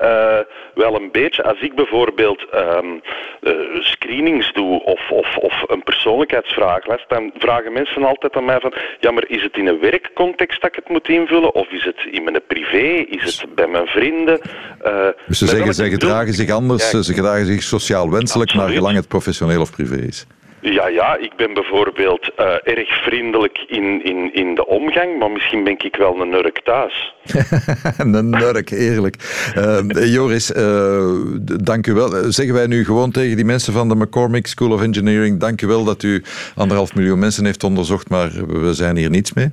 uh, 0.03 0.39
wel 0.75 0.95
een 0.95 1.09
beetje. 1.13 1.43
Als 1.43 1.61
ik 1.61 1.75
bijvoorbeeld 1.75 2.47
um, 2.55 3.01
uh, 3.41 3.53
screenings 3.81 4.53
doe 4.53 4.83
of, 4.85 5.11
of, 5.11 5.37
of 5.37 5.63
een 5.67 5.83
persoonlijkheidsvragenlijst, 5.83 7.09
dan 7.09 7.31
vragen 7.39 7.73
mensen 7.73 8.05
altijd 8.05 8.37
aan 8.37 8.45
mij 8.45 8.61
van, 8.61 8.73
ja, 9.01 9.11
maar 9.11 9.25
is 9.27 9.43
het 9.43 9.57
in 9.57 9.67
een 9.67 9.81
werkcontext 9.81 10.61
dat 10.61 10.71
ik 10.71 10.77
het 10.77 10.89
moet 10.89 11.09
invullen? 11.09 11.55
Of 11.55 11.69
is 11.71 11.85
het 11.85 12.07
in 12.11 12.25
mijn 12.25 12.41
privé? 12.47 13.05
Is 13.09 13.41
het 13.41 13.55
bij 13.55 13.67
mijn 13.67 13.87
vrienden? 13.87 14.41
Uh, 14.85 15.07
dus 15.27 15.39
ze 15.39 15.47
zeggen, 15.47 15.75
ze 15.75 15.91
gedragen 15.91 16.33
zich 16.33 16.51
anders, 16.51 16.91
ja, 16.91 17.03
ze 17.03 17.15
gedragen 17.15 17.47
zich 17.47 17.63
sociaal 17.63 18.11
wenselijk, 18.11 18.51
absoluut. 18.51 18.67
naar 18.67 18.77
gelang 18.77 18.97
het 18.97 19.09
professioneel 19.09 19.61
of 19.61 19.71
privé 19.71 19.97
is. 19.97 20.27
Ja, 20.65 20.89
ja, 20.89 21.17
ik 21.17 21.37
ben 21.37 21.55
bijvoorbeeld 21.55 22.31
uh, 22.41 22.47
erg 22.63 23.03
vriendelijk 23.03 23.65
in, 23.67 24.05
in, 24.05 24.35
in 24.35 24.55
de 24.55 24.67
omgang, 24.67 25.19
maar 25.19 25.31
misschien 25.31 25.65
ben 25.65 25.79
ik 25.79 25.97
wel 25.97 26.21
een 26.21 26.29
nurk 26.29 26.61
thuis. 26.65 27.15
een 27.99 28.31
nurk, 28.31 28.71
eerlijk. 28.71 29.17
Uh, 29.57 30.13
Joris, 30.15 30.51
uh, 30.51 31.15
dank 31.63 31.87
u 31.87 31.93
wel. 31.93 32.33
Zeggen 32.33 32.55
wij 32.55 32.67
nu 32.67 32.85
gewoon 32.85 33.11
tegen 33.11 33.37
die 33.37 33.45
mensen 33.45 33.73
van 33.73 33.89
de 33.89 33.95
McCormick 33.95 34.47
School 34.47 34.73
of 34.73 34.83
Engineering, 34.83 35.41
dank 35.41 35.63
u 35.63 35.67
wel 35.67 35.85
dat 35.85 36.03
u 36.03 36.23
anderhalf 36.57 36.95
miljoen 36.95 37.19
mensen 37.19 37.45
heeft 37.45 37.65
onderzocht, 37.65 38.11
maar 38.11 38.31
we 38.47 38.75
zijn 38.75 38.97
hier 38.97 39.11
niets 39.11 39.33
mee? 39.33 39.51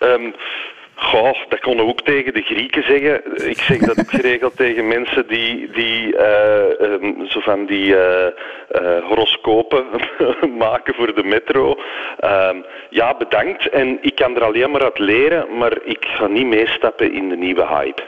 Um, 0.00 0.34
Goh, 1.02 1.36
dat 1.48 1.60
konden 1.60 1.84
we 1.84 1.90
ook 1.90 2.00
tegen 2.00 2.34
de 2.34 2.42
Grieken 2.42 2.84
zeggen. 2.84 3.48
Ik 3.48 3.60
zeg 3.60 3.78
dat 3.78 3.98
ook 3.98 4.10
geregeld 4.10 4.56
tegen 4.56 4.88
mensen 4.88 5.26
die, 5.28 5.70
die 5.72 6.14
uh, 6.14 6.80
um, 6.80 7.26
zo 7.26 7.40
van 7.40 7.66
die 7.66 7.86
uh, 7.86 7.96
uh, 7.96 9.08
horoscopen 9.08 9.84
maken 10.64 10.94
voor 10.94 11.14
de 11.14 11.24
metro. 11.24 11.76
Um, 12.24 12.64
ja, 12.90 13.16
bedankt. 13.16 13.68
En 13.68 13.98
ik 14.00 14.14
kan 14.14 14.36
er 14.36 14.42
alleen 14.42 14.70
maar 14.70 14.82
uit 14.82 14.98
leren, 14.98 15.58
maar 15.58 15.78
ik 15.84 15.98
ga 16.00 16.26
niet 16.26 16.46
meestappen 16.46 17.12
in 17.12 17.28
de 17.28 17.36
nieuwe 17.36 17.66
hype. 17.66 18.02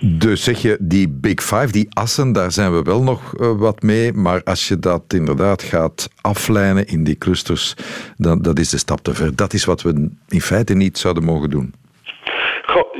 Dus 0.00 0.44
zeg 0.44 0.62
je, 0.62 0.76
die 0.80 1.08
Big 1.08 1.42
Five, 1.42 1.72
die 1.72 1.88
assen, 1.92 2.32
daar 2.32 2.52
zijn 2.52 2.72
we 2.72 2.82
wel 2.82 3.02
nog 3.02 3.34
wat 3.58 3.82
mee. 3.82 4.12
Maar 4.12 4.40
als 4.44 4.68
je 4.68 4.78
dat 4.78 5.02
inderdaad 5.08 5.62
gaat 5.62 6.08
aflijnen 6.20 6.86
in 6.86 7.04
die 7.04 7.18
clusters, 7.18 7.74
dan 8.16 8.42
dat 8.42 8.58
is 8.58 8.68
de 8.68 8.78
stap 8.78 9.00
te 9.00 9.14
ver. 9.14 9.36
Dat 9.36 9.52
is 9.52 9.64
wat 9.64 9.82
we 9.82 10.10
in 10.28 10.40
feite 10.40 10.74
niet 10.74 10.98
zouden 10.98 11.24
mogen 11.24 11.50
doen. 11.50 11.74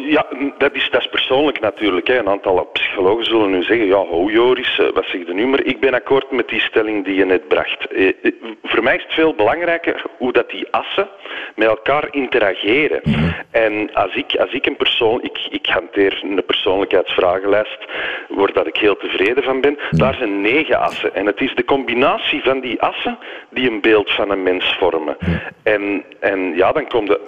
Ja, 0.08 0.26
dat 0.58 0.74
is, 0.74 0.88
dat 0.90 1.00
is 1.00 1.08
persoonlijk 1.08 1.60
natuurlijk. 1.60 2.06
Hè. 2.06 2.18
Een 2.18 2.28
aantal 2.28 2.68
psychologen 2.72 3.24
zullen 3.24 3.50
nu 3.50 3.62
zeggen, 3.62 3.86
ja, 3.86 3.96
ho 3.96 4.30
Joris, 4.30 4.80
wat 4.94 5.04
zeg 5.04 5.26
je 5.26 5.34
nu? 5.34 5.46
Maar 5.46 5.64
ik 5.64 5.80
ben 5.80 5.94
akkoord 5.94 6.30
met 6.30 6.48
die 6.48 6.60
stelling 6.60 7.04
die 7.04 7.14
je 7.14 7.24
net 7.24 7.48
bracht. 7.48 7.86
Eh, 7.86 8.12
voor 8.62 8.82
mij 8.82 8.96
is 8.96 9.02
het 9.02 9.14
veel 9.14 9.34
belangrijker 9.34 10.02
hoe 10.18 10.32
dat 10.32 10.50
die 10.50 10.66
assen 10.70 11.08
met 11.54 11.68
elkaar 11.68 12.08
interageren. 12.10 13.00
Mm-hmm. 13.02 13.34
En 13.50 13.94
als 13.94 14.14
ik, 14.14 14.36
als 14.36 14.52
ik 14.52 14.66
een 14.66 14.76
persoon, 14.76 15.22
ik, 15.22 15.46
ik 15.50 15.66
hanteer 15.66 16.20
een 16.22 16.42
persoonlijkheidsvragenlijst, 16.46 17.78
waar 18.28 18.52
dat 18.52 18.66
ik 18.66 18.76
heel 18.76 18.96
tevreden 18.96 19.42
van 19.42 19.60
ben, 19.60 19.72
mm-hmm. 19.72 19.98
daar 19.98 20.14
zijn 20.14 20.40
negen 20.40 20.80
assen. 20.80 21.14
En 21.14 21.26
het 21.26 21.40
is 21.40 21.54
de 21.54 21.64
combinatie 21.64 22.42
van 22.42 22.60
die 22.60 22.80
assen 22.80 23.18
die 23.50 23.70
een 23.70 23.80
beeld 23.80 24.10
van 24.10 24.30
een 24.30 24.42
mens 24.42 24.76
vormen. 24.78 25.16
Mm-hmm. 25.18 25.40
En, 25.62 26.04
en 26.20 26.56
ja, 26.56 26.72
dan 26.72 26.86
komt 26.86 27.08
de 27.08 27.20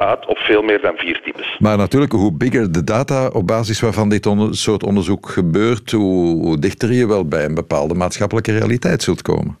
uit 0.00 0.26
op 0.26 0.38
veel 0.38 0.62
meer 0.62 0.80
dan 0.80 0.96
vier 0.96 1.20
types. 1.24 1.56
Maar 1.58 1.76
natuurlijk, 1.76 2.12
hoe 2.12 2.32
bigger 2.32 2.72
de 2.72 2.84
data 2.84 3.28
op 3.28 3.46
basis 3.46 3.80
waarvan 3.80 4.08
dit 4.08 4.26
onder, 4.26 4.54
soort 4.54 4.82
onderzoek 4.82 5.28
gebeurt, 5.28 5.90
hoe, 5.90 6.44
hoe 6.44 6.58
dichter 6.58 6.92
je 6.92 7.06
wel 7.06 7.28
bij 7.28 7.44
een 7.44 7.54
bepaalde 7.54 7.94
maatschappelijke 7.94 8.58
realiteit 8.58 9.02
zult 9.02 9.22
komen. 9.22 9.58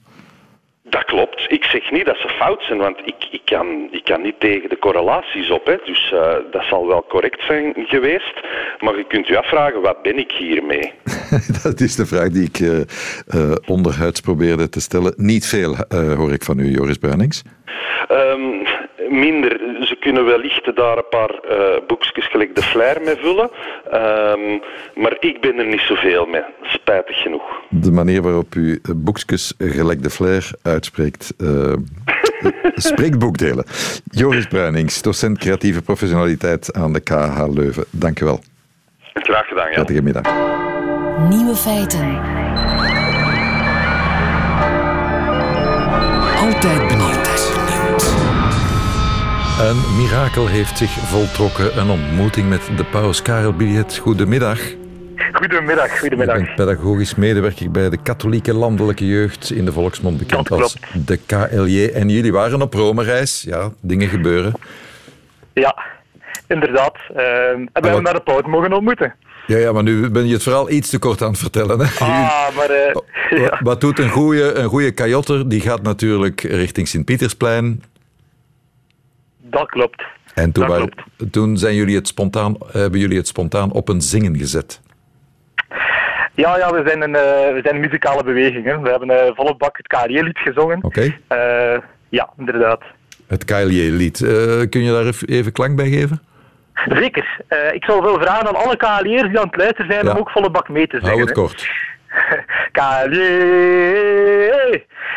Dat 0.82 1.04
klopt. 1.04 1.44
Ik 1.48 1.64
zeg 1.64 1.90
niet 1.90 2.06
dat 2.06 2.16
ze 2.16 2.28
fout 2.28 2.62
zijn, 2.62 2.78
want 2.78 2.98
ik, 3.04 3.28
ik, 3.30 3.40
kan, 3.44 3.88
ik 3.90 4.04
kan 4.04 4.22
niet 4.22 4.40
tegen 4.40 4.68
de 4.68 4.78
correlaties 4.78 5.50
op. 5.50 5.66
Hè. 5.66 5.76
Dus 5.84 6.12
uh, 6.14 6.32
dat 6.50 6.64
zal 6.64 6.86
wel 6.86 7.04
correct 7.08 7.42
zijn 7.42 7.74
geweest. 7.76 8.40
Maar 8.78 8.96
je 8.96 9.04
kunt 9.06 9.26
je 9.26 9.38
afvragen, 9.38 9.80
wat 9.80 10.02
ben 10.02 10.18
ik 10.18 10.32
hiermee? 10.32 10.92
dat 11.62 11.80
is 11.80 11.96
de 11.96 12.06
vraag 12.06 12.28
die 12.28 12.44
ik 12.44 12.58
uh, 12.58 12.78
uh, 12.78 13.54
onderhuids 13.66 14.20
probeerde 14.20 14.68
te 14.68 14.80
stellen. 14.80 15.14
Niet 15.16 15.46
veel, 15.46 15.76
hoor 16.16 16.32
ik 16.32 16.44
van 16.44 16.58
u, 16.58 16.70
Joris 16.70 16.98
Bruinings. 16.98 17.42
Um, 18.10 18.66
minder. 19.08 19.60
Ze 19.86 19.96
kunnen 20.00 20.24
wellicht 20.24 20.76
daar 20.76 20.96
een 20.96 21.08
paar 21.10 21.30
uh, 21.30 21.56
boekjes 21.86 22.26
gelijk 22.30 22.54
de 22.54 22.62
flair 22.62 23.00
mee 23.04 23.16
vullen. 23.16 23.50
Um, 23.94 24.60
maar 24.94 25.16
ik 25.20 25.40
ben 25.40 25.58
er 25.58 25.66
niet 25.66 25.80
zoveel 25.80 26.26
mee. 26.26 26.42
Spijtig 26.62 27.16
genoeg. 27.22 27.42
De 27.68 27.90
manier 27.90 28.22
waarop 28.22 28.54
u 28.54 28.80
boekjes 28.96 29.54
gelijk 29.58 30.02
de 30.02 30.10
flair 30.10 30.50
uitspreekt... 30.62 31.34
Uh, 31.40 31.72
spreekt 32.74 33.18
boekdelen. 33.18 33.64
Joris 34.04 34.46
Bruinings, 34.46 35.02
docent 35.02 35.38
creatieve 35.38 35.82
professionaliteit 35.82 36.74
aan 36.74 36.92
de 36.92 37.00
KH 37.00 37.44
Leuven. 37.54 37.84
Dank 37.90 38.20
u 38.20 38.24
wel. 38.24 38.40
Graag 39.14 39.46
gedaan, 39.46 39.68
ja. 39.68 39.72
Prettige 39.72 40.02
middag. 40.02 40.22
Nieuwe 41.28 41.54
feiten. 41.54 42.20
Altijd 46.36 46.88
benieuwd. 46.88 47.19
Een 49.60 49.96
mirakel 49.96 50.46
heeft 50.46 50.78
zich 50.78 50.90
voltrokken. 50.90 51.78
Een 51.78 51.90
ontmoeting 51.90 52.48
met 52.48 52.70
de 52.76 52.84
paus 52.84 53.22
Karel 53.22 53.52
Billet. 53.52 53.96
Goedemiddag. 53.96 54.60
Goedemiddag, 55.32 55.98
goedemiddag. 55.98 56.36
Ik 56.36 56.44
ben 56.44 56.54
pedagogisch 56.54 57.14
medewerker 57.14 57.70
bij 57.70 57.90
de 57.90 57.96
katholieke 58.02 58.54
landelijke 58.54 59.06
jeugd, 59.06 59.50
in 59.50 59.64
de 59.64 59.72
volksmond 59.72 60.18
bekend 60.18 60.50
als 60.50 60.76
de 61.06 61.16
KLJ. 61.26 61.86
En 61.86 62.08
jullie 62.08 62.32
waren 62.32 62.62
op 62.62 62.74
Rome-reis. 62.74 63.42
Ja, 63.42 63.70
dingen 63.80 64.08
gebeuren. 64.08 64.52
Ja, 65.52 65.76
inderdaad. 66.48 66.96
Uh, 67.16 67.48
en 67.48 67.70
we 67.72 67.86
hebben 67.86 68.04
daar 68.04 68.14
de 68.14 68.20
paus 68.20 68.42
mogen 68.46 68.72
ontmoeten. 68.72 69.14
Ja, 69.46 69.56
ja, 69.56 69.72
maar 69.72 69.82
nu 69.82 70.10
ben 70.10 70.26
je 70.26 70.32
het 70.32 70.42
vooral 70.42 70.70
iets 70.70 70.90
te 70.90 70.98
kort 70.98 71.22
aan 71.22 71.30
het 71.30 71.38
vertellen. 71.38 71.78
Hè? 71.78 72.04
Ah, 72.04 72.56
maar... 72.56 72.70
Uh, 72.70 73.40
ja. 73.44 73.60
Wat 73.62 73.80
doet 73.80 73.98
een 73.98 74.10
goede, 74.10 74.54
een 74.54 74.68
goede 74.68 74.90
kajotter? 74.90 75.48
Die 75.48 75.60
gaat 75.60 75.82
natuurlijk 75.82 76.40
richting 76.40 76.88
Sint-Pietersplein. 76.88 77.82
Dat 79.50 79.68
klopt. 79.68 80.02
En 80.34 80.52
toen, 80.52 80.62
dat 80.62 80.72
waren, 80.72 80.94
klopt. 80.94 81.32
toen 81.32 81.56
zijn 81.56 81.74
jullie 81.74 81.96
het 81.96 82.08
spontaan, 82.08 82.56
hebben 82.72 83.00
jullie 83.00 83.16
het 83.16 83.26
spontaan 83.26 83.72
op 83.72 83.88
een 83.88 84.00
zingen 84.00 84.36
gezet. 84.36 84.80
Ja, 86.34 86.56
ja 86.56 86.72
we, 86.72 86.82
zijn 86.86 87.02
een, 87.02 87.14
uh, 87.14 87.54
we 87.54 87.60
zijn 87.62 87.74
een 87.74 87.80
muzikale 87.80 88.24
beweging. 88.24 88.64
Hè. 88.64 88.80
We 88.80 88.88
hebben 88.88 89.10
uh, 89.10 89.16
volle 89.34 89.56
bak 89.56 89.76
het 89.76 89.86
KLJ-lied 89.86 90.38
gezongen. 90.38 90.78
Oké. 90.82 91.12
Okay. 91.26 91.74
Uh, 91.74 91.80
ja, 92.08 92.28
inderdaad. 92.38 92.82
Het 93.26 93.44
KLJ-lied. 93.44 94.18
kun 94.68 94.82
je 94.82 94.92
daar 94.92 95.14
even 95.26 95.52
klank 95.52 95.76
bij 95.76 95.88
geven? 95.88 96.22
Zeker. 96.88 97.40
ik 97.72 97.84
zou 97.84 98.02
wel 98.02 98.20
vragen 98.20 98.48
aan 98.48 98.64
alle 98.64 98.76
KLJ'ers 98.76 99.28
die 99.28 99.38
aan 99.38 99.46
het 99.46 99.56
luisteren 99.56 99.92
zijn 99.92 100.04
Ja. 100.04 100.12
om 100.12 100.18
ook 100.18 100.30
volle 100.30 100.50
bak 100.50 100.68
mee 100.68 100.86
te 100.86 100.96
zingen. 100.96 101.08
Hou 101.08 101.20
het 101.20 101.28
hè. 101.28 101.34
kort. 101.34 101.70
KLJ 102.76 103.20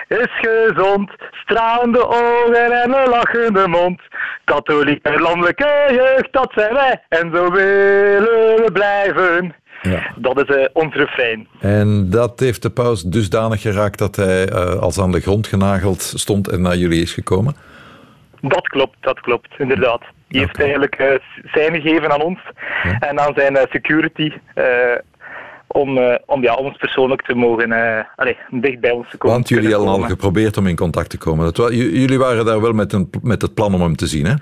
is 0.08 0.39
gezond, 0.41 1.12
stralende 1.32 2.08
ogen 2.08 2.84
en 2.84 2.93
een 2.93 3.10
lachende 3.10 3.67
mond. 3.67 4.02
Katholieke 4.43 5.19
landelijke 5.19 5.86
jeugd, 5.89 6.27
dat 6.32 6.51
zijn 6.56 6.73
wij 6.73 7.01
en 7.10 7.32
zo 7.34 7.51
willen 7.51 8.63
we 8.63 8.69
blijven. 8.73 9.56
Ja. 9.82 10.12
Dat 10.15 10.49
is 10.49 10.56
eh, 10.56 10.65
ons 10.73 10.95
refrein. 10.95 11.47
En 11.60 12.10
dat 12.10 12.39
heeft 12.39 12.62
de 12.62 12.69
paus 12.69 13.01
dusdanig 13.03 13.62
geraakt 13.62 13.97
dat 13.99 14.15
hij 14.15 14.47
eh, 14.49 14.73
als 14.79 14.99
aan 14.99 15.12
de 15.12 15.19
grond 15.19 15.47
genageld 15.47 16.01
stond 16.01 16.47
en 16.47 16.62
naar 16.62 16.75
jullie 16.75 17.01
is 17.01 17.13
gekomen? 17.13 17.56
Dat 18.41 18.67
klopt, 18.67 18.95
dat 18.99 19.19
klopt, 19.19 19.47
inderdaad. 19.58 20.01
Die 20.27 20.39
heeft 20.39 20.60
eigenlijk 20.60 20.95
eh, 20.95 21.08
zijn 21.53 21.82
gegeven 21.82 22.12
aan 22.12 22.21
ons 22.21 22.39
Ja. 22.84 22.99
en 22.99 23.19
aan 23.19 23.34
zijn 23.36 23.58
security 23.71 24.32
om, 25.73 25.97
eh, 25.97 26.15
om, 26.25 26.43
ja, 26.43 26.53
ons 26.53 26.77
persoonlijk 26.77 27.21
te 27.21 27.36
mogen, 27.36 27.71
allee, 28.15 28.38
dicht 28.49 28.79
bij 28.79 28.91
ons 28.91 29.09
te 29.09 29.17
komen. 29.17 29.36
Want 29.36 29.49
jullie 29.49 29.73
hadden 29.73 29.93
al 29.93 30.01
geprobeerd 30.01 30.57
om 30.57 30.67
in 30.67 30.75
contact 30.75 31.09
te 31.09 31.17
komen. 31.17 31.53
Dat 31.53 31.73
jullie 31.73 32.19
waren 32.19 32.45
daar 32.45 32.62
wel 32.62 32.73
met, 32.73 32.93
een, 32.93 33.09
met 33.21 33.41
het 33.41 33.53
plan 33.53 33.73
om 33.73 33.81
hem 33.81 33.95
te 33.95 34.07
zien, 34.07 34.25
hè? 34.25 34.33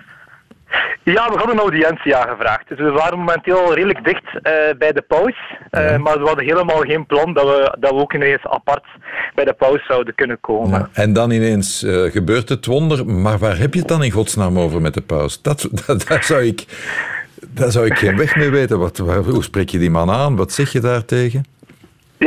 Ja, 1.03 1.29
we 1.29 1.37
hadden 1.37 1.55
een 1.55 1.61
audiëntie 1.61 2.15
aangevraagd. 2.15 2.67
Dus 2.67 2.77
we 2.77 2.91
waren 2.91 3.17
momenteel 3.17 3.73
redelijk 3.73 4.03
dicht 4.03 4.23
eh, 4.41 4.53
bij 4.77 4.91
de 4.91 5.01
paus. 5.01 5.35
Maar 5.71 6.19
we 6.19 6.25
hadden 6.25 6.45
helemaal 6.45 6.81
geen 6.81 7.05
plan 7.05 7.33
dat 7.33 7.43
we, 7.43 7.75
dat 7.79 7.91
we 7.91 7.97
ook 7.97 8.13
ineens 8.13 8.43
apart 8.43 8.85
bij 9.35 9.45
de 9.45 9.53
paus 9.53 9.85
zouden 9.85 10.15
kunnen 10.15 10.39
komen. 10.39 10.79
Ja, 10.79 10.89
En 10.93 11.13
dan 11.13 11.31
ineens 11.31 11.85
gebeurt 11.87 12.49
het 12.49 12.65
wonder. 12.65 13.05
Maar 13.05 13.37
waar 13.37 13.57
heb 13.57 13.73
je 13.73 13.79
het 13.79 13.87
dan 13.87 14.03
in 14.03 14.11
godsnaam 14.11 14.59
over 14.59 14.81
met 14.81 14.93
de 14.93 15.01
paus? 15.01 15.41
Dat, 15.41 15.69
dat, 15.85 16.07
daar, 16.07 16.23
zou 16.23 16.43
ik, 16.43 16.65
daar 17.49 17.71
zou 17.71 17.85
ik 17.85 17.97
geen 17.97 18.17
weg 18.17 18.35
mee 18.35 18.49
weten. 18.49 18.79
Wat, 18.79 18.97
hoe 18.97 19.43
spreek 19.43 19.69
je 19.69 19.79
die 19.79 19.89
man 19.89 20.11
aan? 20.11 20.35
Wat 20.35 20.51
zeg 20.51 20.71
je 20.71 20.79
daartegen? 20.79 21.45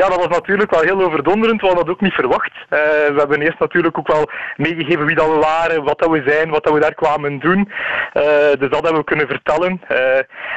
Ja, 0.00 0.08
dat 0.08 0.16
was 0.16 0.38
natuurlijk 0.38 0.70
wel 0.70 0.80
heel 0.80 1.02
overdonderend. 1.02 1.60
We 1.60 1.66
hadden 1.66 1.84
dat 1.84 1.94
ook 1.94 2.00
niet 2.00 2.12
verwacht. 2.12 2.52
Eh, 2.68 2.78
we 2.78 3.14
hebben 3.16 3.40
eerst 3.40 3.58
natuurlijk 3.58 3.98
ook 3.98 4.06
wel 4.06 4.30
meegegeven 4.56 5.06
wie 5.06 5.14
dat 5.14 5.26
we 5.26 5.38
waren, 5.38 5.84
wat 5.84 5.98
dat 5.98 6.10
we 6.10 6.22
zijn, 6.26 6.50
wat 6.50 6.64
dat 6.64 6.72
we 6.72 6.80
daar 6.80 6.94
kwamen 6.94 7.38
doen. 7.38 7.70
Eh, 8.12 8.24
dus 8.58 8.70
dat 8.70 8.82
hebben 8.82 8.96
we 8.96 9.04
kunnen 9.04 9.26
vertellen. 9.28 9.80
Eh, 9.88 9.96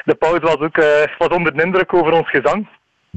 de 0.03 0.15
paus 0.19 0.39
was 0.39 0.57
ook 0.57 0.75
was 1.17 1.27
onder 1.27 1.55
de 1.55 1.63
indruk 1.63 1.93
over 1.93 2.13
ons 2.13 2.29
gezang. 2.29 2.67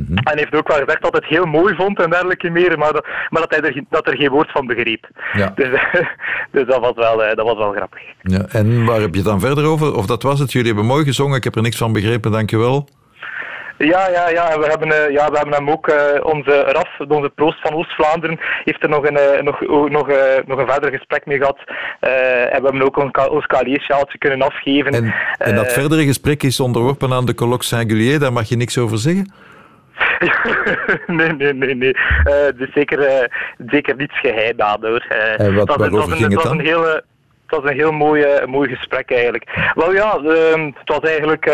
En 0.08 0.38
heeft 0.38 0.54
ook 0.54 0.68
wel 0.68 0.78
gezegd 0.78 1.02
dat 1.02 1.12
hij 1.12 1.20
het 1.24 1.36
heel 1.36 1.44
mooi 1.46 1.74
vond 1.74 2.00
en 2.02 2.10
dergelijke 2.10 2.50
meer, 2.50 2.78
maar, 2.78 2.92
dat, 2.92 3.06
maar 3.28 3.40
dat 3.42 3.50
hij 3.50 3.60
er, 3.60 3.72
geen- 3.72 3.86
dat 3.90 4.06
er 4.06 4.16
geen 4.16 4.30
woord 4.30 4.50
van 4.50 4.66
begreep. 4.66 5.08
Ja. 5.32 5.52
Dus, 5.60 5.68
dus 6.50 6.66
dat, 6.66 6.80
was 6.80 6.92
wel, 6.94 7.24
eh, 7.24 7.36
dat 7.36 7.46
was 7.46 7.56
wel 7.56 7.72
grappig. 7.72 8.00
Ja, 8.22 8.44
en 8.48 8.84
waar 8.84 9.00
heb 9.00 9.10
je 9.10 9.16
het 9.20 9.28
dan 9.28 9.40
verder 9.40 9.64
over? 9.64 9.94
Of 9.94 10.06
dat 10.06 10.22
was 10.22 10.38
het? 10.38 10.52
Jullie 10.52 10.66
hebben 10.68 10.86
mooi 10.86 11.04
gezongen. 11.04 11.36
Ik 11.36 11.44
heb 11.44 11.54
er 11.56 11.62
niks 11.62 11.76
van 11.76 11.92
begrepen, 11.92 12.30
dankjewel. 12.32 12.88
Ja, 13.78 14.08
ja, 14.08 14.28
ja. 14.28 14.58
We 14.58 14.66
hebben, 14.66 14.88
eh, 15.06 15.12
ja, 15.12 15.30
we 15.30 15.36
hebben 15.36 15.54
hem 15.54 15.70
ook, 15.70 15.88
eh, 15.88 16.24
onze 16.24 16.60
RAF, 16.60 17.08
onze 17.08 17.32
proost 17.34 17.60
van 17.60 17.74
Oost-Vlaanderen, 17.74 18.38
heeft 18.64 18.82
er 18.82 18.88
nog 18.88 19.04
een, 19.08 19.44
nog, 19.44 19.60
nog, 19.90 20.08
nog 20.46 20.58
een 20.58 20.68
verder 20.68 20.90
gesprek 20.90 21.26
mee 21.26 21.38
gehad. 21.38 21.58
Eh, 22.00 22.54
en 22.54 22.62
we 22.62 22.68
hebben 22.68 22.82
ook 22.82 22.96
ons, 22.96 23.10
ka- 23.10 23.26
ons 23.26 23.46
KLE-sjaaltje 23.46 24.18
kunnen 24.18 24.42
afgeven. 24.42 24.92
En, 24.92 25.14
en 25.38 25.54
dat 25.54 25.72
verdere 25.72 26.04
gesprek 26.04 26.42
is 26.42 26.60
onderworpen 26.60 27.12
aan 27.12 27.26
de 27.26 27.34
colloque 27.34 27.64
singulier. 27.64 28.18
Daar 28.18 28.32
mag 28.32 28.48
je 28.48 28.56
niks 28.56 28.78
over 28.78 28.98
zeggen? 28.98 29.32
nee, 31.06 31.32
nee, 31.32 31.52
nee, 31.54 31.74
nee. 31.74 31.96
Het 32.22 32.60
is 32.60 32.72
zeker, 32.74 33.00
eh, 33.00 33.24
zeker 33.66 33.96
niets 33.96 34.20
geheim 34.20 34.60
aan, 34.60 34.86
hoor. 34.86 35.04
Eh, 35.08 35.40
En 35.40 35.54
wat- 35.54 35.76
waarover 35.76 36.10
een, 36.12 36.16
ging 36.16 36.24
het 36.24 36.34
was 36.34 36.42
dan? 36.44 36.58
Een 36.58 36.64
hele, 36.64 37.04
het 37.46 37.60
was 37.60 37.70
een 37.70 37.76
heel 37.76 37.92
mooi, 37.92 38.26
mooi 38.46 38.74
gesprek, 38.76 39.10
eigenlijk. 39.10 39.70
Wel 39.74 39.92
ja, 39.92 40.16
ehm, 40.16 40.64
het 40.64 40.88
was 40.88 41.00
eigenlijk... 41.00 41.44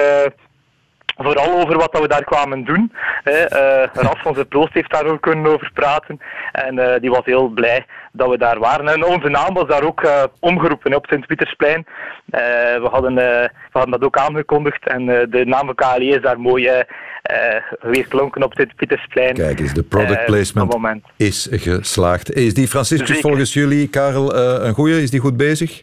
Vooral 1.17 1.61
over 1.61 1.77
wat 1.77 1.93
dat 1.93 2.03
we 2.03 2.09
daar 2.09 2.25
kwamen 2.25 2.65
doen. 2.65 2.93
Hè. 3.23 3.31
Eh, 3.33 3.89
Raf, 3.93 4.25
onze 4.25 4.45
proost, 4.45 4.75
heeft 4.75 4.93
daar 4.93 5.07
ook 5.07 5.21
kunnen 5.21 5.53
over 5.53 5.71
praten. 5.75 6.21
En 6.53 6.79
eh, 6.79 7.01
die 7.01 7.11
was 7.11 7.25
heel 7.25 7.49
blij 7.49 7.87
dat 8.13 8.31
we 8.31 8.39
daar 8.39 8.59
waren. 8.59 8.89
En 8.89 9.05
onze 9.05 9.29
naam 9.29 9.55
was 9.55 9.69
daar 9.69 9.83
ook 9.83 10.03
eh, 10.03 10.23
omgeroepen 10.41 10.95
op 10.95 11.07
Sint-Pietersplein. 11.07 11.87
We, 12.27 12.89
hadden, 12.91 13.15
we 13.15 13.51
hadden 13.71 13.91
dat 13.91 14.05
ook 14.05 14.17
aangekondigd. 14.17 14.89
En 14.89 15.07
de 15.07 15.45
naam 15.47 15.67
van 15.67 15.75
KLE 15.75 16.05
is 16.05 16.23
daar 16.23 16.41
mooi 16.41 16.67
eh, 16.67 17.57
eh, 17.57 17.63
geweest 17.81 18.09
klonken 18.09 18.43
op 18.43 18.53
Sint-Pietersplein. 18.55 19.35
Kijk 19.35 19.61
eens, 19.61 19.75
de 19.75 19.83
product 19.83 20.25
placement 20.25 21.03
is 21.17 21.49
geslaagd. 21.51 22.33
Is 22.33 22.55
die 22.55 22.69
Franciscus 22.69 23.09
Zeker. 23.09 23.23
volgens 23.23 23.53
jullie, 23.53 23.89
Karel, 23.89 24.35
een 24.37 24.75
goeie? 24.75 25.03
Is 25.03 25.11
die 25.11 25.21
goed 25.21 25.37
bezig? 25.37 25.83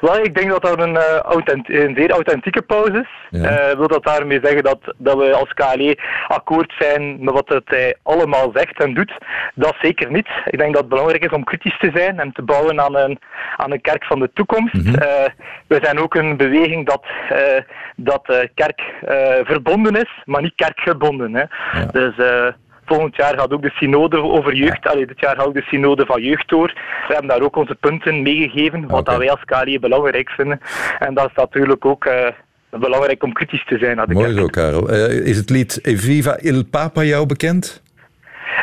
Wel, 0.00 0.18
ik 0.18 0.34
denk 0.34 0.50
dat 0.50 0.62
dat 0.62 0.80
een, 0.80 0.96
eh, 0.96 1.16
authent- 1.18 1.68
een 1.70 1.94
zeer 1.96 2.10
authentieke 2.10 2.62
pauze 2.62 3.00
is. 3.00 3.40
Ja. 3.40 3.48
Eh, 3.48 3.76
wil 3.76 3.88
dat 3.88 4.04
daarmee 4.04 4.40
zeggen 4.42 4.62
dat, 4.62 4.94
dat 4.96 5.16
we 5.16 5.34
als 5.34 5.52
KLE 5.54 5.98
akkoord 6.28 6.74
zijn 6.78 7.24
met 7.24 7.34
wat 7.34 7.48
het 7.48 7.68
hij 7.68 7.94
allemaal 8.02 8.50
zegt 8.54 8.82
en 8.82 8.94
doet? 8.94 9.12
Dat 9.54 9.74
zeker 9.80 10.10
niet. 10.10 10.28
Ik 10.44 10.58
denk 10.58 10.72
dat 10.72 10.80
het 10.80 10.90
belangrijk 10.90 11.24
is 11.24 11.30
om 11.30 11.44
kritisch 11.44 11.78
te 11.78 11.90
zijn 11.94 12.20
en 12.20 12.32
te 12.32 12.42
bouwen 12.42 12.80
aan 12.80 12.96
een, 12.96 13.18
aan 13.56 13.72
een 13.72 13.80
kerk 13.80 14.04
van 14.04 14.18
de 14.20 14.30
toekomst. 14.34 14.74
Eh, 14.74 15.24
we 15.66 15.78
zijn 15.82 15.98
ook 15.98 16.14
een 16.14 16.36
beweging 16.36 16.86
dat, 16.86 17.04
eh, 17.28 17.62
dat 17.96 18.28
eh, 18.28 18.48
kerk 18.54 18.80
eh, 19.06 19.44
verbonden 19.44 19.94
is, 19.94 20.22
maar 20.24 20.42
niet 20.42 20.54
kerkgebonden. 20.54 21.34
Hè. 21.34 21.44
Ja. 21.80 21.86
Dus... 21.92 22.14
Volgend 22.88 23.16
jaar 23.16 23.38
gaat 23.38 23.52
ook 23.52 23.62
de 23.62 23.70
synode 23.70 24.22
over 24.22 24.54
jeugd. 24.54 24.86
Allee, 24.86 25.06
dit 25.06 25.20
jaar 25.20 25.36
houdt 25.36 25.54
de 25.54 25.62
synode 25.62 26.06
van 26.06 26.22
jeugd 26.22 26.48
door. 26.48 26.66
We 27.08 27.12
hebben 27.12 27.28
daar 27.28 27.42
ook 27.42 27.56
onze 27.56 27.74
punten 27.74 28.22
meegegeven, 28.22 28.86
wat 28.86 29.06
dat 29.06 29.16
wij 29.16 29.30
als 29.30 29.44
KLE 29.44 29.78
belangrijk 29.78 30.30
vinden. 30.30 30.60
En 30.98 31.14
dat 31.14 31.26
is 31.26 31.34
natuurlijk 31.34 31.84
ook 31.84 32.04
eh, 32.04 32.26
belangrijk 32.70 33.22
om 33.22 33.32
kritisch 33.32 33.64
te 33.66 33.78
zijn 33.78 34.02
Mooi 34.08 34.32
zo, 34.32 34.46
Karel. 34.46 34.88
Eh, 34.88 35.26
is 35.26 35.36
het 35.36 35.50
lied 35.50 35.78
Viva 35.82 36.38
il 36.40 36.64
Papa 36.64 37.02
jou 37.02 37.26
bekend? 37.26 37.82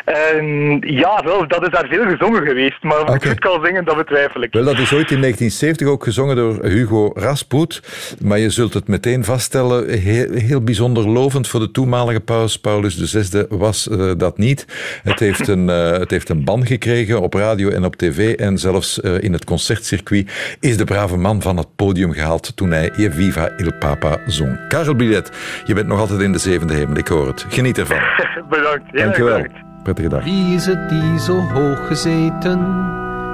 Ehm, 0.04 0.86
ja, 0.86 1.22
wel, 1.24 1.48
dat 1.48 1.62
is 1.62 1.70
daar 1.70 1.86
veel 1.88 2.04
gezongen 2.04 2.46
geweest, 2.46 2.82
maar 2.82 3.02
of 3.02 3.14
ik 3.14 3.24
goed 3.24 3.38
kan 3.38 3.64
zingen, 3.64 3.84
dat 3.84 3.96
betwijfel 3.96 4.42
ik. 4.42 4.52
Wel, 4.52 4.64
dat 4.64 4.78
is 4.78 4.92
ooit 4.92 5.10
in 5.10 5.20
1970 5.20 5.88
ook 5.88 6.04
gezongen 6.04 6.36
door 6.36 6.64
Hugo 6.64 7.10
Rasput. 7.14 7.82
Maar 8.22 8.38
je 8.38 8.50
zult 8.50 8.74
het 8.74 8.88
meteen 8.88 9.24
vaststellen, 9.24 9.88
heel, 9.88 10.32
heel 10.32 10.60
bijzonder 10.62 11.08
lovend 11.08 11.48
voor 11.48 11.60
de 11.60 11.70
toenmalige 11.70 12.20
paus. 12.20 12.58
Paulus 12.58 13.10
VI 13.10 13.44
was 13.48 13.88
eh, 13.88 14.10
dat 14.16 14.38
niet. 14.38 14.66
Het 15.02 15.18
heeft, 15.18 15.48
een, 15.48 15.70
eh, 15.70 15.90
het 15.90 16.10
heeft 16.10 16.28
een 16.28 16.44
ban 16.44 16.66
gekregen 16.66 17.20
op 17.20 17.34
radio 17.34 17.68
en 17.70 17.84
op 17.84 17.96
tv. 17.96 18.34
En 18.34 18.58
zelfs 18.58 19.00
eh, 19.00 19.22
in 19.22 19.32
het 19.32 19.44
concertcircuit 19.44 20.56
is 20.60 20.76
de 20.76 20.84
brave 20.84 21.16
man 21.16 21.42
van 21.42 21.56
het 21.56 21.76
podium 21.76 22.12
gehaald 22.12 22.56
toen 22.56 22.70
hij 22.70 22.92
Je 22.96 23.10
Viva 23.12 23.50
il 23.56 23.72
Papa 23.78 24.18
zong. 24.26 24.68
Karel 24.68 24.94
Billet, 24.94 25.30
je 25.64 25.74
bent 25.74 25.86
nog 25.86 25.98
altijd 25.98 26.20
in 26.20 26.32
de 26.32 26.38
zevende 26.38 26.74
hemel. 26.74 26.96
Ik 26.96 27.08
hoor 27.08 27.26
het. 27.26 27.46
Geniet 27.48 27.78
ervan. 27.78 27.96
Bedankt. 28.48 28.84
Heel 28.90 29.00
erg 29.00 29.04
Dankjewel. 29.04 29.36
bedankt. 29.36 29.64
Prettige. 29.86 30.22
Wie 30.22 30.54
is 30.54 30.66
het 30.66 30.88
die 30.88 31.18
zo 31.20 31.40
hoog 31.40 31.86
gezeten 31.86 32.60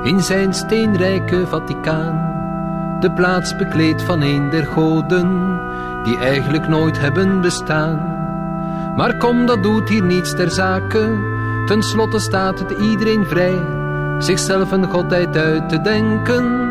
in 0.02 0.20
zijn 0.20 0.54
steenrijke 0.54 1.46
Vaticaan? 1.46 2.30
De 3.00 3.12
plaats 3.12 3.56
bekleed 3.56 4.02
van 4.02 4.22
een 4.22 4.50
der 4.50 4.66
goden 4.66 5.58
die 6.04 6.18
eigenlijk 6.18 6.68
nooit 6.68 7.00
hebben 7.00 7.40
bestaan. 7.40 7.96
Maar 8.96 9.16
kom, 9.16 9.46
dat 9.46 9.62
doet 9.62 9.88
hier 9.88 10.02
niets 10.02 10.34
ter 10.34 10.50
zake. 10.50 11.18
Ten 11.66 11.82
slotte 11.82 12.18
staat 12.18 12.58
het 12.58 12.70
iedereen 12.70 13.26
vrij 13.26 13.60
zichzelf 14.18 14.72
een 14.72 14.90
godheid 14.90 15.36
uit 15.36 15.68
te 15.68 15.80
denken. 15.80 16.70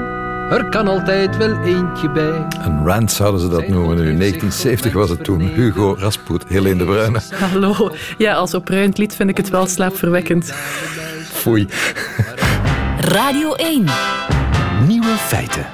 Er 0.52 0.70
kan 0.70 0.88
altijd 0.88 1.38
wel 1.38 1.60
eentje 1.64 2.10
bij. 2.10 2.48
Een 2.64 2.86
rant 2.86 3.12
zouden 3.12 3.42
ze 3.42 3.48
dat 3.48 3.68
noemen 3.68 3.96
nu. 3.96 4.18
1970 4.18 4.94
was 4.94 5.10
het 5.10 5.24
toen. 5.24 5.42
Hugo 5.42 5.96
Rasput, 6.00 6.44
Helene 6.48 6.78
de 6.78 6.86
Bruyne. 6.86 7.20
Hallo. 7.52 7.92
Ja, 8.18 8.34
als 8.34 8.54
opruimend 8.54 8.98
lied 8.98 9.16
vind 9.16 9.30
ik 9.30 9.38
het 9.38 9.50
wel 9.50 9.68
slaapverwekkend. 9.68 10.54
Foei. 11.32 11.68
Radio 13.00 13.54
1. 13.54 13.86
Nieuwe 14.88 15.16
feiten. 15.18 15.66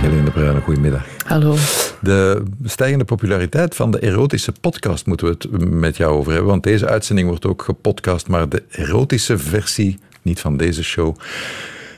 Helene 0.00 0.24
de 0.24 0.30
Bruyne, 0.30 0.60
goedemiddag. 0.60 1.02
Hallo. 1.26 1.56
De 2.04 2.42
stijgende 2.64 3.04
populariteit 3.04 3.74
van 3.74 3.90
de 3.90 4.02
erotische 4.02 4.52
podcast 4.60 5.06
moeten 5.06 5.26
we 5.26 5.32
het 5.38 5.70
met 5.70 5.96
jou 5.96 6.16
over 6.16 6.32
hebben. 6.32 6.50
Want 6.50 6.62
deze 6.62 6.88
uitzending 6.88 7.28
wordt 7.28 7.46
ook 7.46 7.62
gepodcast, 7.62 8.28
maar 8.28 8.48
de 8.48 8.62
erotische 8.70 9.38
versie, 9.38 9.98
niet 10.22 10.40
van 10.40 10.56
deze 10.56 10.84
show, 10.84 11.16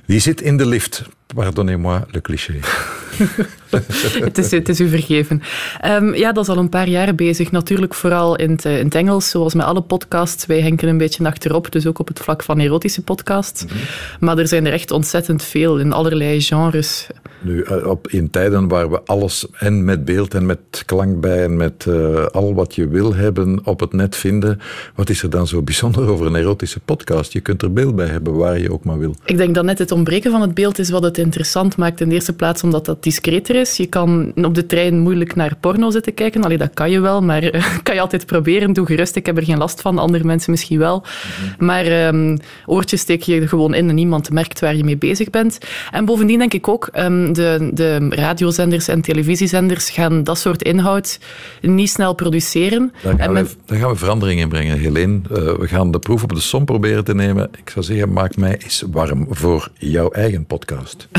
die 0.07 0.21
zit 0.21 0.41
in 0.41 0.57
de 0.57 0.67
lift. 0.67 1.03
Pardonnez-moi 1.35 2.01
le 2.11 2.21
cliché. 2.21 2.59
het, 4.25 4.39
is, 4.39 4.51
het 4.51 4.69
is 4.69 4.81
u 4.81 4.89
vergeven. 4.89 5.43
Ehm, 5.81 6.15
ja, 6.15 6.33
dat 6.33 6.49
is 6.49 6.55
al 6.55 6.59
een 6.59 6.69
paar 6.69 6.89
jaar 6.89 7.15
bezig. 7.15 7.51
Natuurlijk 7.51 7.95
vooral 7.95 8.37
in 8.37 8.51
het, 8.51 8.65
eh, 8.65 8.79
in 8.79 8.85
het 8.85 8.95
Engels, 8.95 9.31
zoals 9.31 9.55
met 9.55 9.67
alle 9.67 9.83
podcasts. 9.83 10.47
Wij 10.47 10.61
henken 10.61 10.89
een 10.89 10.99
beetje 10.99 11.27
achterop, 11.27 11.73
dus 11.73 11.87
ook 11.87 11.99
op 11.99 12.09
het 12.09 12.21
vlak 12.21 12.43
van 12.43 12.59
erotische 12.59 13.03
podcasts. 13.03 13.65
Maar 14.21 14.39
er 14.39 14.49
zijn 14.49 14.67
er 14.67 14.73
echt 14.73 14.91
ontzettend 14.91 15.43
veel 15.43 15.79
in 15.79 15.93
allerlei 15.93 16.41
genres. 16.41 17.07
Nu, 17.41 17.63
eh, 17.63 17.87
op, 17.87 18.09
in 18.09 18.31
tijden 18.31 18.69
waar 18.69 18.91
we 18.91 19.01
alles 19.05 19.47
en 19.59 19.85
met 19.85 20.05
beeld 20.05 20.35
en 20.35 20.47
met 20.47 20.83
klank 20.87 21.21
bij 21.21 21.45
en 21.45 21.57
met 21.57 21.87
eh, 21.89 22.27
al 22.27 22.55
wat 22.55 22.75
je 22.75 22.89
wil 22.89 23.15
hebben 23.15 23.61
op 23.65 23.81
het 23.81 23.93
net 23.93 24.17
vinden, 24.17 24.61
wat 24.95 25.11
is 25.11 25.23
er 25.23 25.31
dan 25.31 25.47
zo 25.47 25.63
bijzonder 25.63 26.09
over 26.09 26.27
een 26.27 26.35
erotische 26.35 26.81
podcast? 26.81 27.33
Je 27.33 27.41
kunt 27.41 27.63
er 27.63 27.73
beeld 27.73 27.97
bij 27.97 28.07
hebben 28.07 28.35
waar 28.35 28.59
je 28.59 28.73
ook 28.73 28.85
maar 28.85 28.99
wil. 28.99 29.15
Ik 29.25 29.37
denk 29.37 29.55
dat 29.55 29.65
net 29.65 29.79
het 29.79 29.91
ontbreken 29.91 30.31
van 30.31 30.41
het 30.41 30.55
beeld 30.55 30.79
is 30.79 30.91
wat 30.91 31.03
het 31.03 31.19
interessant 31.19 31.77
maakt. 31.77 32.01
In 32.01 32.09
de 32.09 32.15
eerste 32.15 32.33
plaats 32.33 32.63
omdat 32.63 32.85
dat 32.85 33.03
discreter 33.11 33.55
is. 33.57 33.77
Je 33.77 33.87
kan 33.87 34.33
op 34.35 34.55
de 34.55 34.67
trein 34.67 34.99
moeilijk 34.99 35.35
naar 35.35 35.57
porno 35.61 35.91
zitten 35.91 36.15
kijken. 36.15 36.43
Allee, 36.45 36.59
dat 36.59 36.71
kan 36.75 36.91
je 36.91 37.01
wel, 37.01 37.23
maar 37.23 37.43
eh, 37.43 37.65
kan 37.83 37.95
je 37.95 38.01
altijd 38.01 38.27
proberen. 38.27 38.73
Doe 38.73 38.87
gerust, 38.87 39.17
ik 39.17 39.27
heb 39.27 39.37
er 39.37 39.45
geen 39.45 39.59
last 39.59 39.81
van. 39.81 39.99
Andere 39.99 40.25
mensen 40.25 40.51
misschien 40.51 40.79
wel. 40.79 41.05
Maar 41.59 41.85
ehm, 41.87 42.37
oortjes 42.67 43.01
steek 43.01 43.23
je 43.23 43.49
gewoon 43.49 43.75
in 43.75 43.89
en 43.89 43.95
niemand 43.95 44.31
merkt 44.31 44.61
waar 44.61 44.77
je 44.77 44.85
mee 44.85 44.97
bezig 44.97 45.31
bent. 45.31 45.59
En 45.93 46.05
bovendien 46.05 46.39
denk 46.39 46.55
ik 46.55 46.69
ook, 46.69 46.89
ehm, 46.93 47.33
de, 47.33 47.71
de 47.75 48.07
radiozenders 48.11 48.89
en 48.89 49.01
televisiezenders 49.01 49.91
gaan 49.91 50.25
dat 50.25 50.39
soort 50.39 50.63
inhoud 50.63 51.19
niet 51.61 51.91
snel 51.91 52.15
produceren. 52.15 52.93
Daar 53.03 53.13
En 53.13 53.19
gaan, 53.19 53.33
men- 53.33 53.45
we, 53.45 53.51
daar 53.67 53.79
gaan 53.79 53.91
we 53.91 53.97
verandering 53.97 54.41
in 54.41 54.49
brengen, 54.49 54.79
Helene. 54.79 55.21
Eh, 55.31 55.37
we 55.59 55.67
gaan 55.69 55.91
de 55.91 55.99
proef 55.99 56.23
op 56.23 56.35
de 56.35 56.41
som 56.41 56.65
proberen 56.65 57.05
te 57.05 57.15
nemen. 57.15 57.49
Ik 57.59 57.71
zou 57.71 57.85
zeggen, 57.85 58.13
maak 58.13 58.37
mij 58.37 58.59
eens 58.63 58.85
warm 58.91 59.27
voor 59.31 59.69
jouw 59.79 60.11
eigen 60.11 60.45
podcast. 60.47 61.09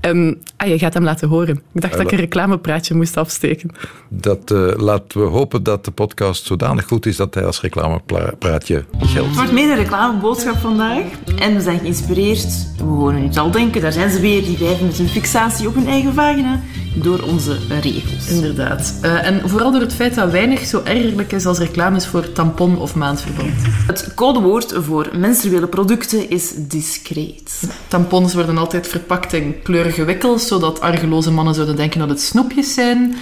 Ehm, 0.00 0.34
ah, 0.56 0.68
je 0.68 0.78
gaat 0.78 0.94
hem 0.94 1.04
laten 1.04 1.28
horen. 1.28 1.62
Ik 1.72 1.80
dacht 1.80 1.92
dat 1.92 2.02
ik 2.02 2.12
een 2.12 2.18
reclamepraatje 2.18 2.94
moest 2.94 3.16
afsteken. 3.16 3.70
Dat, 4.08 4.50
uh, 4.50 4.72
laten 4.76 5.20
we 5.20 5.26
hopen 5.26 5.62
dat 5.62 5.84
de 5.84 5.90
podcast 5.90 6.46
zodanig 6.46 6.86
goed 6.86 7.06
is 7.06 7.16
dat 7.16 7.34
hij 7.34 7.44
als 7.44 7.60
reclamepraatje 7.60 8.84
geldt. 8.98 9.28
Het 9.28 9.36
wordt 9.36 9.52
meer 9.52 9.70
een 9.70 9.76
reclameboodschap 9.76 10.56
vandaag. 10.56 11.02
En 11.38 11.54
we 11.54 11.60
zijn 11.60 11.78
geïnspireerd, 11.78 12.76
we 12.76 12.84
horen 12.84 13.22
het 13.22 13.36
al 13.36 13.50
denken, 13.50 13.80
daar 13.80 13.92
zijn 13.92 14.10
ze 14.10 14.20
weer, 14.20 14.44
die 14.44 14.56
blijven 14.56 14.86
met 14.86 14.96
hun 14.96 15.08
fixatie 15.08 15.68
op 15.68 15.74
hun 15.74 15.86
eigen 15.86 16.14
vagina, 16.14 16.60
door 16.94 17.22
onze 17.22 17.58
regels. 17.80 18.28
Inderdaad. 18.28 18.94
Uh, 19.04 19.26
en 19.26 19.48
vooral 19.48 19.72
door 19.72 19.80
het 19.80 19.94
feit 19.94 20.14
dat 20.14 20.30
weinig 20.30 20.66
zo 20.66 20.80
ergerlijk 20.84 21.32
is 21.32 21.46
als 21.46 21.58
reclames 21.58 22.06
voor 22.06 22.32
tampon 22.32 22.78
of 22.78 22.94
maandverband. 22.94 23.52
Het 23.86 24.14
codewoord 24.14 24.72
voor 24.76 25.08
menstruele 25.16 25.66
producten 25.66 26.30
is 26.30 26.52
discreet. 26.56 27.62
Tampons 27.88 28.34
worden 28.34 28.58
altijd 28.58 28.88
verpakt 28.88 29.32
in 29.32 29.62
kleurige 29.62 30.04
wikkels, 30.04 30.29
zodat 30.38 30.80
argeloze 30.80 31.30
mannen 31.30 31.54
zouden 31.54 31.76
denken 31.76 31.98
dat 31.98 32.08
het 32.08 32.20
snoepjes 32.20 32.74
zijn. 32.74 33.16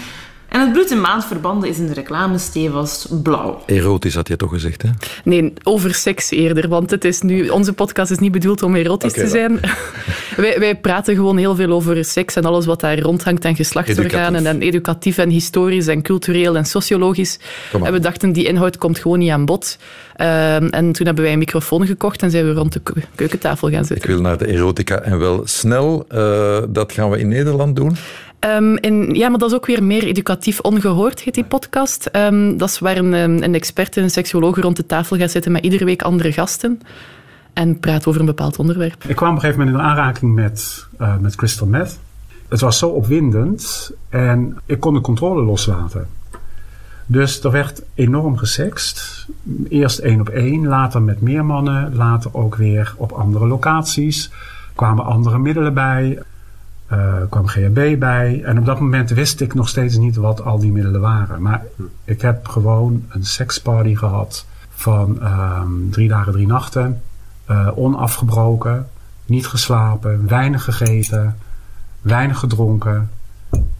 En 0.48 0.60
het 0.60 0.72
bloed- 0.72 0.90
en 0.90 1.00
maandverbanden 1.00 1.68
is 1.68 1.78
in 1.78 1.86
de 1.86 1.92
reclame 1.92 2.38
stevast 2.38 3.22
blauw. 3.22 3.62
Erotisch 3.66 4.14
had 4.14 4.28
je 4.28 4.36
toch 4.36 4.50
gezegd, 4.50 4.82
hè? 4.82 4.88
Nee, 5.24 5.52
over 5.62 5.94
seks 5.94 6.30
eerder. 6.30 6.68
Want 6.68 6.90
het 6.90 7.04
is 7.04 7.20
nu, 7.20 7.48
onze 7.48 7.72
podcast 7.72 8.10
is 8.10 8.18
niet 8.18 8.32
bedoeld 8.32 8.62
om 8.62 8.74
erotisch 8.74 9.12
te 9.12 9.28
zijn. 9.28 9.60
wij, 10.36 10.58
wij 10.58 10.76
praten 10.76 11.14
gewoon 11.14 11.36
heel 11.36 11.54
veel 11.54 11.70
over 11.70 12.04
seks 12.04 12.36
en 12.36 12.44
alles 12.44 12.66
wat 12.66 12.80
daar 12.80 12.98
rondhangt 12.98 13.44
en 13.44 13.56
geslachtsorganen. 13.56 14.46
En 14.46 14.60
educatief 14.60 15.18
en 15.18 15.28
historisch 15.28 15.86
en 15.86 16.02
cultureel 16.02 16.56
en 16.56 16.64
sociologisch. 16.64 17.38
En 17.82 17.92
we 17.92 18.00
dachten, 18.00 18.32
die 18.32 18.46
inhoud 18.46 18.78
komt 18.78 18.98
gewoon 18.98 19.18
niet 19.18 19.30
aan 19.30 19.44
bod. 19.44 19.78
Um, 20.20 20.26
en 20.68 20.92
toen 20.92 21.06
hebben 21.06 21.24
wij 21.24 21.32
een 21.32 21.38
microfoon 21.38 21.86
gekocht 21.86 22.22
en 22.22 22.30
zijn 22.30 22.44
we 22.44 22.52
rond 22.52 22.72
de 22.72 22.80
keukentafel 23.14 23.70
gaan 23.70 23.84
zitten. 23.84 24.08
Ik 24.08 24.14
wil 24.14 24.20
naar 24.20 24.38
de 24.38 24.46
erotica 24.46 25.00
en 25.00 25.18
wel 25.18 25.40
snel. 25.44 26.04
Uh, 26.14 26.58
dat 26.68 26.92
gaan 26.92 27.10
we 27.10 27.18
in 27.18 27.28
Nederland 27.28 27.76
doen. 27.76 27.96
Um, 28.40 28.76
in, 28.76 29.14
ja, 29.14 29.28
maar 29.28 29.38
dat 29.38 29.50
is 29.50 29.56
ook 29.56 29.66
weer 29.66 29.82
meer 29.82 30.04
educatief 30.04 30.60
ongehoord, 30.60 31.20
heet 31.20 31.34
die 31.34 31.44
podcast. 31.44 32.08
Um, 32.12 32.56
dat 32.56 32.68
is 32.68 32.78
waar 32.78 32.96
een, 32.96 33.12
een 33.42 33.54
expert 33.54 33.96
en 33.96 34.02
een 34.02 34.10
seksuoloog 34.10 34.60
rond 34.60 34.76
de 34.76 34.86
tafel 34.86 35.16
gaat 35.16 35.30
zitten 35.30 35.52
met 35.52 35.64
iedere 35.64 35.84
week 35.84 36.02
andere 36.02 36.32
gasten 36.32 36.80
en 37.52 37.78
praat 37.78 38.06
over 38.06 38.20
een 38.20 38.26
bepaald 38.26 38.58
onderwerp. 38.58 39.04
Ik 39.06 39.16
kwam 39.16 39.28
op 39.28 39.34
een 39.34 39.40
gegeven 39.40 39.64
moment 39.64 39.82
in 39.82 39.90
aanraking 39.90 40.34
met, 40.34 40.86
uh, 41.00 41.16
met 41.16 41.34
crystal 41.34 41.66
meth. 41.66 41.98
Het 42.48 42.60
was 42.60 42.78
zo 42.78 42.88
opwindend 42.88 43.92
en 44.08 44.58
ik 44.66 44.80
kon 44.80 44.94
de 44.94 45.00
controle 45.00 45.42
loslaten. 45.42 46.08
Dus 47.06 47.44
er 47.44 47.50
werd 47.50 47.82
enorm 47.94 48.36
gesext. 48.36 49.26
Eerst 49.68 49.98
één 49.98 50.20
op 50.20 50.28
één, 50.28 50.66
later 50.66 51.02
met 51.02 51.20
meer 51.20 51.44
mannen, 51.44 51.94
later 51.94 52.30
ook 52.34 52.54
weer 52.54 52.94
op 52.96 53.12
andere 53.12 53.46
locaties. 53.46 54.30
Kwamen 54.74 55.04
andere 55.04 55.38
middelen 55.38 55.74
bij. 55.74 56.18
Uh, 56.92 57.14
kwam 57.30 57.46
GHB 57.46 57.98
bij. 57.98 58.42
En 58.44 58.58
op 58.58 58.64
dat 58.64 58.80
moment 58.80 59.10
wist 59.10 59.40
ik 59.40 59.54
nog 59.54 59.68
steeds 59.68 59.96
niet 59.96 60.16
wat 60.16 60.44
al 60.44 60.58
die 60.58 60.72
middelen 60.72 61.00
waren. 61.00 61.42
Maar 61.42 61.62
ik 62.04 62.22
heb 62.22 62.48
gewoon 62.48 63.04
een 63.08 63.24
seksparty 63.24 63.94
gehad 63.94 64.46
van 64.70 65.18
um, 65.22 65.90
drie 65.90 66.08
dagen, 66.08 66.32
drie 66.32 66.46
nachten. 66.46 67.02
Uh, 67.50 67.68
onafgebroken, 67.74 68.88
niet 69.26 69.46
geslapen, 69.46 70.28
weinig 70.28 70.64
gegeten, 70.64 71.36
weinig 72.00 72.38
gedronken. 72.38 73.10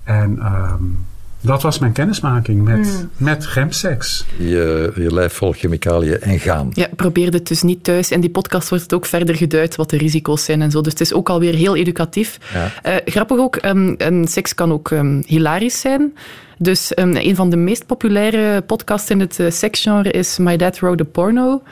En 0.05 0.47
um, 0.47 1.07
dat 1.41 1.63
was 1.63 1.79
mijn 1.79 1.93
kennismaking 1.93 2.65
met, 2.65 2.79
mm. 2.79 3.11
met 3.17 3.47
gemseks. 3.47 4.25
Je, 4.37 4.93
je 4.97 5.15
lijf 5.15 5.33
vol 5.33 5.53
chemicaliën 5.53 6.21
en 6.21 6.39
gaan. 6.39 6.71
Ja, 6.73 6.89
probeer 6.97 7.33
het 7.33 7.49
dus 7.49 7.63
niet 7.63 7.85
thuis. 7.85 8.11
In 8.11 8.21
die 8.21 8.31
podcast 8.31 8.69
wordt 8.69 8.85
het 8.85 8.95
ook 8.95 9.07
verder 9.07 9.35
geduid 9.35 9.77
wat 9.77 9.91
de 9.91 9.97
risico's 9.97 10.45
zijn 10.45 10.63
en 10.63 10.71
zo. 10.71 10.81
Dus 10.81 10.93
het 10.93 11.01
is 11.01 11.13
ook 11.13 11.29
alweer 11.29 11.55
heel 11.55 11.77
educatief. 11.77 12.39
Ja. 12.53 12.73
Uh, 12.87 12.97
grappig 13.05 13.39
ook, 13.39 13.65
um, 13.65 13.95
een 13.99 14.29
seks 14.29 14.55
kan 14.55 14.73
ook 14.73 14.91
um, 14.91 15.23
hilarisch 15.27 15.81
zijn. 15.81 16.15
Dus 16.59 16.93
um, 16.99 17.17
een 17.17 17.37
van 17.37 17.51
de 17.51 17.57
meest 17.57 17.87
populaire 17.87 18.63
podcasts 18.63 19.11
in 19.11 19.21
het 19.21 19.39
uh, 19.39 19.51
seksgenre 19.51 20.11
is 20.11 20.39
My 20.39 20.57
Dad 20.57 20.79
Wrote 20.79 21.03
a 21.03 21.07
Porno. 21.13 21.63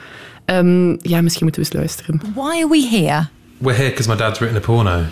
ja, 1.01 1.21
misschien 1.21 1.43
moeten 1.43 1.61
we 1.61 1.67
eens 1.67 1.73
luisteren. 1.73 2.21
Why 2.35 2.41
are 2.41 2.67
we 2.69 2.87
here? 2.91 3.27
We're 3.57 3.75
here 3.75 3.89
because 3.89 4.09
my 4.09 4.15
dad's 4.15 4.39
written 4.39 4.57
a 4.57 4.65
porno. 4.65 5.05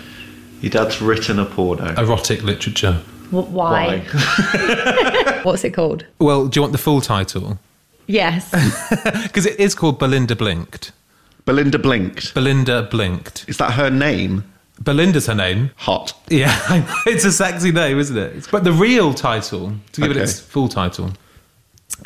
Your 0.60 0.70
dad's 0.70 0.98
written 0.98 1.38
a 1.38 1.44
porno? 1.44 1.84
Erotic 1.84 2.42
literature. 2.42 2.94
Why? 3.30 3.98
What's 5.42 5.64
it 5.64 5.70
called? 5.70 6.06
Well, 6.18 6.46
do 6.46 6.58
you 6.58 6.62
want 6.62 6.72
the 6.72 6.78
full 6.78 7.00
title? 7.00 7.58
Yes. 8.06 8.50
Because 9.22 9.46
it 9.46 9.58
is 9.60 9.74
called 9.74 9.98
Belinda 9.98 10.36
Blinked. 10.36 10.92
Belinda 11.44 11.78
Blinked? 11.78 12.34
Belinda 12.34 12.82
Blinked. 12.82 13.44
Is 13.48 13.56
that 13.58 13.72
her 13.72 13.90
name? 13.90 14.44
Belinda's 14.80 15.26
her 15.26 15.34
name. 15.34 15.70
Hot. 15.76 16.12
Yeah, 16.28 16.56
it's 17.06 17.24
a 17.24 17.32
sexy 17.32 17.72
name, 17.72 17.98
isn't 17.98 18.16
it? 18.16 18.48
But 18.50 18.64
the 18.64 18.72
real 18.72 19.14
title, 19.14 19.72
to 19.92 20.00
give 20.00 20.10
okay. 20.10 20.20
it 20.20 20.22
its 20.22 20.40
full 20.40 20.68
title, 20.68 21.12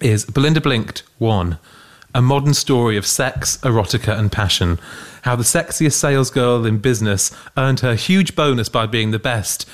is 0.00 0.24
Belinda 0.24 0.61
Blinked 0.61 1.02
1 1.18 1.59
A 2.14 2.22
Modern 2.22 2.54
Story 2.54 2.96
of 2.96 3.06
Sex, 3.06 3.59
Erotica, 3.59 4.16
and 4.18 4.30
Passion. 4.30 4.78
How 5.22 5.37
the 5.37 5.42
sexiest 5.42 5.94
sales 5.94 6.30
girl 6.30 6.64
in 6.64 6.78
business 6.78 7.30
earned 7.56 7.80
her 7.80 7.94
huge 7.94 8.35
bonus 8.35 8.68
by 8.68 8.87
being 8.87 9.11
the 9.11 9.18
best 9.18 9.68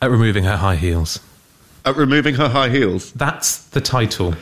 at 0.00 0.10
removing 0.10 0.44
her 0.44 0.56
high 0.56 0.76
heels. 0.76 1.20
At 1.88 1.96
removing 1.96 2.36
her 2.36 2.50
high 2.50 2.70
heels? 2.70 3.12
That's 3.16 3.60
the 3.70 3.80
title. 3.80 4.32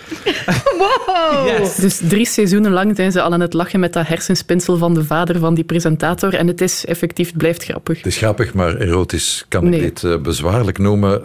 wow! 0.81 1.47
Yes. 1.47 1.75
Dus 1.75 2.01
drie 2.09 2.27
seizoenen 2.27 2.73
lang 2.73 2.97
zijn 2.97 3.13
ze 3.13 3.23
al 3.23 3.33
aan 3.33 3.41
het 3.41 3.53
lachen 3.53 3.81
met 3.81 3.93
dat 3.93 4.07
hersenspinsel 4.07 4.77
van 4.77 4.95
de 4.95 5.05
vader 5.05 5.39
van 5.39 5.55
die 5.55 5.65
presentator. 5.65 6.35
En 6.35 6.47
het 6.47 6.61
is 6.61 6.85
effectief, 6.85 7.27
het 7.27 7.37
blijft 7.37 7.65
grappig. 7.65 7.97
Het 7.97 8.07
is 8.07 8.17
grappig, 8.17 8.55
maar 8.55 8.77
erotisch 8.77 9.45
kan 9.49 9.69
nee. 9.69 9.81
ik 9.81 9.83
dit 9.83 10.03
uh, 10.03 10.19
bezwaarlijk 10.19 10.79
noemen. 10.79 11.23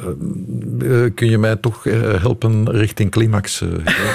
Uh, 0.82 1.10
kun 1.16 1.30
je 1.30 1.38
mij 1.38 1.56
toch 1.56 1.86
uh, 1.86 2.22
helpen 2.22 2.72
richting 2.72 3.12
climax? 3.12 3.64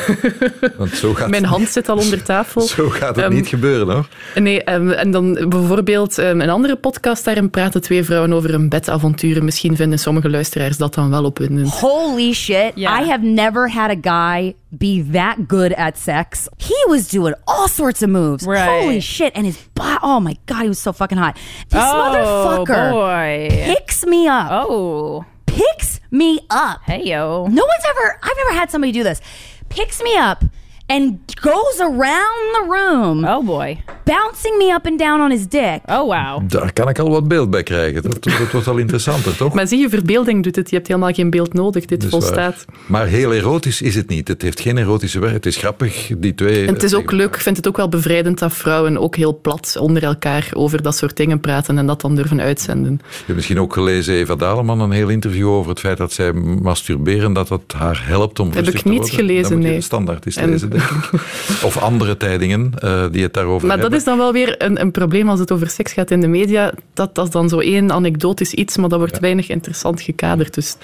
Want 0.78 0.90
zo 0.90 1.14
gaat 1.14 1.28
Mijn 1.28 1.44
hand 1.44 1.68
zit 1.68 1.88
al 1.88 1.96
onder 1.96 2.22
tafel. 2.32 2.60
zo 2.60 2.88
gaat 2.88 3.16
het 3.16 3.24
um, 3.24 3.32
niet 3.32 3.48
gebeuren, 3.48 3.94
hoor. 3.94 4.08
Nee, 4.34 4.72
um, 4.72 4.90
en 4.90 5.10
dan 5.10 5.32
bijvoorbeeld 5.48 6.18
um, 6.18 6.40
een 6.40 6.50
andere 6.50 6.76
podcast, 6.76 7.24
daarin 7.24 7.50
praten 7.50 7.80
twee 7.80 8.04
vrouwen 8.04 8.32
over 8.32 8.54
een 8.54 8.68
bedavonturen. 8.68 9.44
Misschien 9.44 9.76
vinden 9.76 9.98
sommige 9.98 10.30
luisteraars 10.30 10.76
dat 10.76 10.94
dan 10.94 11.10
wel 11.10 11.24
opwindend. 11.24 11.68
Holy 11.96 12.34
shit. 12.34 12.76
Yeah. 12.76 12.92
I 12.92 13.02
have 13.04 13.22
never 13.22 13.68
had 13.68 13.90
a 13.90 13.96
guy 13.96 14.54
be 14.76 15.00
that 15.00 15.48
good 15.48 15.72
at 15.72 15.96
sex. 15.96 16.46
He 16.58 16.76
was 16.88 17.08
doing 17.08 17.32
all 17.46 17.68
sorts 17.68 18.02
of 18.02 18.10
moves. 18.10 18.46
Right. 18.46 18.82
Holy 18.82 19.00
shit. 19.00 19.32
And 19.34 19.46
his 19.46 19.56
body, 19.74 19.98
oh 20.02 20.20
my 20.20 20.36
God, 20.44 20.62
he 20.62 20.68
was 20.68 20.78
so 20.78 20.92
fucking 20.92 21.16
hot. 21.16 21.36
This 21.70 21.82
oh, 21.82 22.64
motherfucker 22.66 22.90
boy. 22.90 23.48
picks 23.50 24.04
me 24.04 24.28
up. 24.28 24.48
Oh. 24.52 25.24
Picks 25.46 26.00
me 26.10 26.40
up. 26.50 26.82
Hey, 26.84 27.04
yo. 27.04 27.46
No 27.46 27.64
one's 27.64 27.84
ever, 27.88 28.20
I've 28.22 28.36
never 28.36 28.52
had 28.52 28.70
somebody 28.70 28.92
do 28.92 29.02
this. 29.02 29.22
Picks 29.70 30.02
me 30.02 30.18
up 30.18 30.44
and 30.90 31.34
goes 31.40 31.80
around 31.80 32.54
the 32.56 32.66
room. 32.68 33.24
Oh 33.24 33.42
boy. 33.42 33.82
Bouncing 34.06 34.56
me 34.58 34.72
up 34.74 34.86
and 34.86 34.98
down 34.98 35.20
on 35.20 35.30
his 35.30 35.48
dick. 35.48 35.80
Oh 35.86 36.06
wow. 36.06 36.50
Daar 36.50 36.72
kan 36.72 36.88
ik 36.88 36.98
al 36.98 37.10
wat 37.10 37.28
beeld 37.28 37.50
bij 37.50 37.62
krijgen. 37.62 38.02
Dat, 38.02 38.24
dat 38.24 38.50
wordt 38.52 38.66
al 38.66 38.76
interessanter, 38.76 39.36
toch? 39.36 39.54
Maar 39.54 39.66
zie 39.66 39.78
je, 39.78 39.88
verbeelding 39.88 40.42
doet 40.42 40.56
het. 40.56 40.70
Je 40.70 40.76
hebt 40.76 40.88
helemaal 40.88 41.12
geen 41.12 41.30
beeld 41.30 41.52
nodig. 41.52 41.84
Dit 41.84 42.00
dus 42.00 42.10
volstaat. 42.10 42.64
Waar. 42.66 42.76
Maar 42.86 43.06
heel 43.06 43.34
erotisch 43.34 43.82
is 43.82 43.94
het 43.94 44.08
niet. 44.08 44.28
Het 44.28 44.42
heeft 44.42 44.60
geen 44.60 44.78
erotische 44.78 45.18
werk. 45.18 45.32
Het 45.32 45.46
is 45.46 45.56
grappig, 45.56 46.10
die 46.18 46.34
twee... 46.34 46.66
En 46.66 46.74
het 46.74 46.82
is 46.82 46.94
ook 46.94 47.12
leuk. 47.12 47.34
Ik 47.34 47.40
vind 47.40 47.56
het 47.56 47.68
ook 47.68 47.76
wel 47.76 47.88
bevrijdend 47.88 48.38
dat 48.38 48.52
vrouwen 48.52 48.98
ook 48.98 49.16
heel 49.16 49.38
plat 49.40 49.76
onder 49.80 50.02
elkaar 50.02 50.48
over 50.52 50.82
dat 50.82 50.96
soort 50.96 51.16
dingen 51.16 51.40
praten 51.40 51.78
en 51.78 51.86
dat 51.86 52.00
dan 52.00 52.14
durven 52.14 52.40
uitzenden. 52.40 53.00
Je 53.02 53.16
hebt 53.16 53.34
misschien 53.34 53.60
ook 53.60 53.72
gelezen, 53.72 54.14
Eva 54.14 54.34
Daleman, 54.34 54.80
een 54.80 54.90
heel 54.90 55.08
interview 55.08 55.48
over 55.48 55.70
het 55.70 55.80
feit 55.80 55.98
dat 55.98 56.12
zij 56.12 56.32
masturberen, 56.32 57.32
dat 57.32 57.48
het 57.48 57.72
haar 57.72 58.02
helpt 58.06 58.38
om 58.38 58.52
Heb 58.52 58.68
ik 58.68 58.84
niet 58.84 59.10
gelezen, 59.10 59.58
nee. 59.58 59.80
standaard 59.80 60.26
is 60.26 60.36
lezen, 60.36 60.70
denk 60.70 60.82
ik. 60.82 61.20
Of 61.62 61.76
andere 61.76 62.16
tijdingen 62.16 62.72
uh, 62.84 63.04
die 63.10 63.22
het 63.22 63.34
daarover 63.34 63.66
maar 63.66 63.78
hebben. 63.78 63.94
Is 63.96 64.04
dan 64.04 64.18
wel 64.18 64.32
weer 64.32 64.62
een, 64.62 64.80
een, 64.80 64.90
probleem 64.90 65.28
als 65.28 65.40
het 65.40 65.52
over 65.52 65.70
seks 65.70 65.92
gaat 65.92 66.10
in 66.10 66.20
de 66.20 66.26
media. 66.26 66.72
Dat, 66.94 67.14
dat 67.14 67.26
is 67.26 67.32
dan 67.32 67.48
zo 67.48 67.58
één 67.58 67.92
anekdotisch 67.92 68.52
iets, 68.52 68.76
maar 68.76 68.88
dat 68.88 68.98
wordt 68.98 69.14
ja. 69.14 69.20
weinig 69.20 69.48
interessant 69.48 70.00
gekaderd. 70.00 70.54
Dus. 70.54 70.76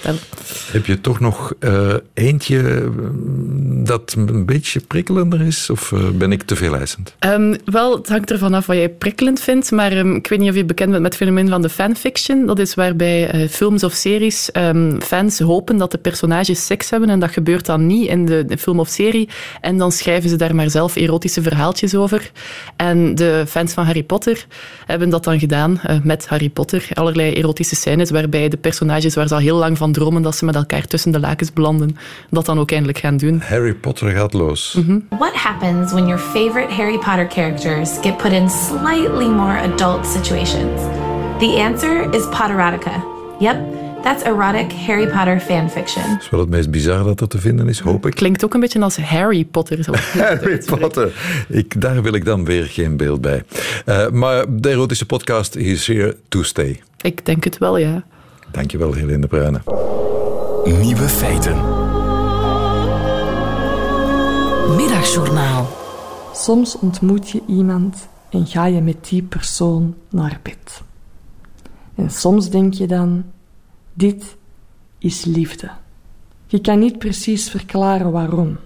Heb 0.73 0.87
je 0.87 1.01
toch 1.01 1.21
nog 1.21 1.55
uh, 1.61 1.95
eentje 2.15 2.91
dat 3.85 4.15
een 4.19 4.47
beetje 4.47 4.81
prikkelender 4.81 5.41
is? 5.41 5.71
Of 5.71 5.91
uh, 5.91 6.09
ben 6.09 6.33
ik 6.33 6.43
te 6.43 6.57
veel 6.57 6.77
eisend? 6.77 7.15
Um, 7.21 7.57
wel, 7.65 7.97
het 7.97 8.09
hangt 8.09 8.31
ervan 8.31 8.55
af 8.55 8.67
wat 8.67 8.77
jij 8.77 8.89
prikkelend 8.89 9.41
vindt. 9.41 9.71
Maar 9.71 9.93
um, 9.97 10.17
ik 10.17 10.27
weet 10.27 10.39
niet 10.39 10.51
of 10.51 10.57
je 10.57 10.65
bekend 10.65 10.91
bent 10.91 11.03
met 11.03 11.13
het 11.13 11.23
fenomeen 11.23 11.49
van 11.49 11.63
de 11.63 11.69
fanfiction. 11.69 12.47
Dat 12.47 12.59
is 12.59 12.75
waarbij 12.75 13.49
films 13.49 13.85
of 13.85 13.93
series 13.93 14.51
um, 14.53 15.01
fans 15.01 15.39
hopen 15.39 15.77
dat 15.77 15.91
de 15.91 15.99
personages 15.99 16.67
seks 16.67 16.91
hebben. 16.91 17.09
En 17.09 17.21
dat 17.21 17.31
gebeurt 17.31 17.67
dan 17.67 17.87
niet 17.87 18.09
in 18.09 18.27
de, 18.27 18.45
de 18.45 18.59
film 18.59 18.81
of 18.81 18.89
serie. 18.89 19.29
En 19.61 19.79
dan 19.79 19.93
schrijven 19.93 20.31
ze 20.31 20.37
daar 20.37 20.55
maar 20.55 20.71
zelf 20.71 20.97
erotische 20.97 21.43
verhaaltjes 21.43 21.95
over. 21.95 22.31
En 22.77 23.02
de 23.15 23.45
fans 23.49 23.73
van 23.73 23.85
Harry 23.85 24.03
Potter 24.03 24.47
hebben 24.87 25.11
dat 25.11 25.25
dan 25.25 25.39
gedaan 25.39 25.81
uh, 25.87 25.97
met 26.03 26.29
Harry 26.29 26.49
Potter. 26.49 26.89
Allerlei 26.95 27.33
erotische 27.33 27.77
scènes 27.77 28.11
waarbij 28.11 28.49
de 28.49 28.57
personages 28.57 29.15
waar 29.15 29.29
ze 29.29 29.35
al 29.35 29.41
heel 29.41 29.57
lang 29.57 29.79
van 29.79 29.93
dromen 29.93 30.23
dat 30.23 30.37
ze 30.37 30.45
met 30.45 30.55
elkaar 30.55 30.87
tussen 30.87 31.13
de 31.13 31.21
lakens 31.21 31.53
belanden, 31.53 31.97
dat 32.31 32.47
dan 32.47 32.59
ook 32.59 32.71
eindelijk 32.71 32.99
gaan 32.99 33.17
doen. 33.17 33.41
Harry 33.45 33.75
Potter 33.75 34.11
gaat 34.11 34.33
los. 34.33 34.75
Mm 34.77 34.85
-hmm. 34.87 35.19
What 35.19 35.35
happens 35.35 35.93
when 35.93 36.07
your 36.07 36.23
favorite 36.23 36.73
Harry 36.75 36.99
Potter 36.99 37.31
characters 37.31 37.91
get 38.03 38.17
put 38.17 38.33
in 38.33 38.51
slightly 38.51 39.29
more 39.29 39.59
adult 39.59 40.07
situations? 40.07 40.81
The 41.39 41.63
answer 41.69 42.15
is 42.15 42.23
Potterotica. 42.29 43.05
Yep, 43.39 43.82
that's 44.03 44.23
erotic 44.23 44.73
Harry 44.73 45.07
Potter 45.07 45.41
fanfiction. 45.41 46.11
Dat 46.11 46.21
is 46.21 46.31
wel 46.31 46.41
het 46.41 46.49
meest 46.49 46.71
bizar 46.71 47.05
dat 47.05 47.21
er 47.21 47.29
te 47.29 47.39
vinden 47.39 47.69
is, 47.69 47.81
hoop 47.81 48.07
ik. 48.07 48.15
Klinkt 48.15 48.45
ook 48.45 48.55
een 48.55 48.61
beetje 48.61 48.81
als 48.81 48.97
Harry 48.97 49.45
Potter. 49.45 49.85
Zo. 49.85 49.93
Harry 50.19 50.63
Potter. 50.65 51.13
Ik, 51.49 51.81
daar 51.81 52.03
wil 52.03 52.15
ik 52.15 52.25
dan 52.25 52.45
weer 52.45 52.65
geen 52.65 52.97
beeld 52.97 53.21
bij. 53.21 53.45
Uh, 53.87 54.09
maar 54.09 54.45
de 54.49 54.69
erotische 54.71 55.07
podcast 55.07 55.55
is 55.55 55.87
here 55.87 56.17
to 56.29 56.43
stay. 56.43 56.83
Ik 57.01 57.27
denk 57.27 57.45
het 57.45 57.59
wel, 57.59 57.77
ja. 57.77 58.05
Dankjewel, 58.51 58.93
Helene 58.93 59.19
de 59.19 59.27
Bruyne. 59.27 59.61
Nieuwe 60.65 61.09
feiten. 61.09 61.57
Middagjournaal. 64.77 65.69
Soms 66.35 66.79
ontmoet 66.79 67.31
je 67.31 67.43
iemand 67.47 68.09
en 68.31 68.47
ga 68.47 68.67
je 68.67 68.81
met 68.81 69.09
die 69.09 69.23
persoon 69.23 69.95
naar 70.11 70.41
bed. 70.43 70.83
En 71.95 72.11
soms 72.11 72.51
denk 72.51 72.75
je 72.75 72.87
dan: 72.87 73.25
dit 73.93 74.37
is 74.99 75.25
liefde. 75.25 75.71
Je 76.47 76.61
kan 76.61 76.79
niet 76.79 76.99
precies 76.99 77.51
verklaren 77.51 78.13
waarom, 78.13 78.59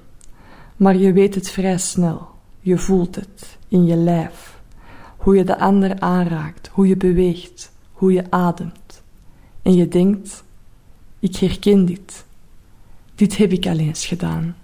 maar 0.77 0.97
je 0.97 1.13
weet 1.13 1.35
het 1.35 1.51
vrij 1.51 1.79
snel. 1.79 2.29
Je 2.61 2.79
voelt 2.79 3.15
het 3.15 3.59
in 3.69 3.85
je 3.85 3.97
lijf. 3.97 4.61
Hoe 5.17 5.37
je 5.37 5.45
de 5.45 5.59
ander 5.59 6.01
aanraakt, 6.01 6.69
hoe 6.73 6.89
je 6.89 6.97
beweegt, 6.97 7.73
hoe 7.93 8.13
je 8.13 8.31
ademt. 8.31 9.03
En 9.63 9.75
je 9.75 9.89
denkt: 9.89 10.45
ik 11.19 11.37
herken 11.37 11.85
dit. 11.85 12.25
Dit 13.15 13.37
heb 13.37 13.53
ik 13.53 13.67
al 13.67 13.79
eens 13.79 14.07
gedaan. 14.07 14.57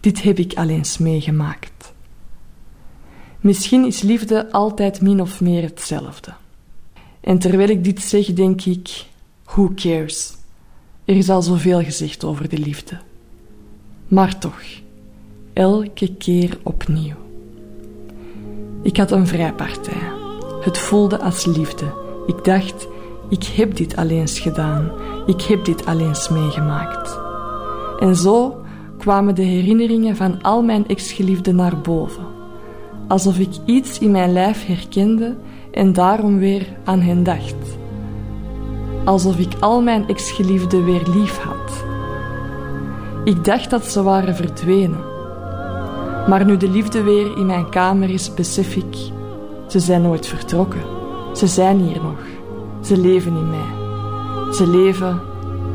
Dit 0.00 0.22
heb 0.22 0.38
ik 0.38 0.54
al 0.54 0.68
eens 0.68 0.98
meegemaakt. 0.98 1.92
Misschien 3.40 3.84
is 3.84 4.02
liefde 4.02 4.52
altijd 4.52 5.00
min 5.00 5.20
of 5.20 5.40
meer 5.40 5.62
hetzelfde. 5.62 6.34
En 7.20 7.38
terwijl 7.38 7.68
ik 7.68 7.84
dit 7.84 8.00
zeg, 8.00 8.26
denk 8.26 8.64
ik: 8.64 9.06
who 9.44 9.72
cares? 9.74 10.36
Er 11.04 11.16
is 11.16 11.30
al 11.30 11.42
zoveel 11.42 11.82
gezegd 11.82 12.24
over 12.24 12.48
de 12.48 12.58
liefde. 12.58 12.98
Maar 14.08 14.38
toch, 14.38 14.62
elke 15.52 16.14
keer 16.14 16.58
opnieuw. 16.62 17.14
Ik 18.82 18.96
had 18.96 19.10
een 19.10 19.26
vrijpartij. 19.26 20.12
Het 20.60 20.78
voelde 20.78 21.20
als 21.20 21.44
liefde. 21.44 21.92
Ik 22.26 22.44
dacht: 22.44 22.86
ik 23.28 23.44
heb 23.44 23.76
dit 23.76 23.96
al 23.96 24.08
eens 24.08 24.38
gedaan. 24.38 24.90
Ik 25.26 25.40
heb 25.42 25.64
dit 25.64 25.86
al 25.86 25.98
eens 25.98 26.28
meegemaakt. 26.28 27.18
En 27.98 28.16
zo 28.16 28.64
kwamen 28.98 29.34
de 29.34 29.42
herinneringen 29.42 30.16
van 30.16 30.42
al 30.42 30.62
mijn 30.62 30.88
ex-geliefden 30.88 31.56
naar 31.56 31.80
boven. 31.80 32.24
Alsof 33.08 33.38
ik 33.38 33.52
iets 33.64 33.98
in 33.98 34.10
mijn 34.10 34.32
lijf 34.32 34.66
herkende 34.66 35.36
en 35.70 35.92
daarom 35.92 36.38
weer 36.38 36.66
aan 36.84 37.00
hen 37.00 37.22
dacht. 37.22 37.54
Alsof 39.04 39.38
ik 39.38 39.52
al 39.60 39.82
mijn 39.82 40.08
ex-geliefden 40.08 40.84
weer 40.84 41.02
lief 41.14 41.38
had. 41.38 41.84
Ik 43.24 43.44
dacht 43.44 43.70
dat 43.70 43.84
ze 43.84 44.02
waren 44.02 44.36
verdwenen. 44.36 45.04
Maar 46.28 46.44
nu 46.44 46.56
de 46.56 46.68
liefde 46.68 47.02
weer 47.02 47.36
in 47.36 47.46
mijn 47.46 47.68
kamer 47.68 48.10
is, 48.10 48.34
besef 48.34 48.76
ik, 48.76 48.96
ze 49.68 49.80
zijn 49.80 50.02
nooit 50.02 50.26
vertrokken. 50.26 50.82
Ze 51.32 51.46
zijn 51.46 51.80
hier 51.80 52.02
nog. 52.02 52.18
Ze 52.80 52.96
leven 52.96 53.36
in 53.36 53.50
mij. 53.50 54.52
Ze 54.52 54.66
leven 54.66 55.20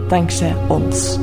dankzij 0.08 0.56
ons. 0.68 1.20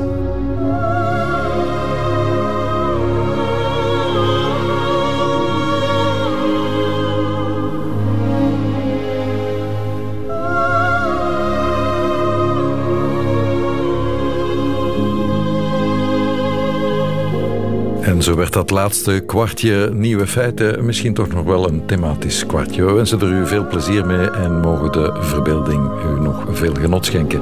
Zo 18.26 18.34
werd 18.34 18.52
dat 18.52 18.70
laatste 18.70 19.22
kwartje 19.26 19.90
nieuwe 19.92 20.26
feiten 20.26 20.84
misschien 20.84 21.14
toch 21.14 21.28
nog 21.28 21.44
wel 21.44 21.68
een 21.68 21.86
thematisch 21.86 22.46
kwartje. 22.46 22.84
We 22.84 22.92
wensen 22.92 23.20
er 23.20 23.32
u 23.32 23.46
veel 23.46 23.66
plezier 23.66 24.06
mee 24.06 24.30
en 24.30 24.60
mogen 24.60 24.92
de 24.92 25.16
verbeelding 25.20 25.90
u 26.04 26.20
nog 26.20 26.44
veel 26.50 26.74
genot 26.74 27.04
schenken. 27.04 27.40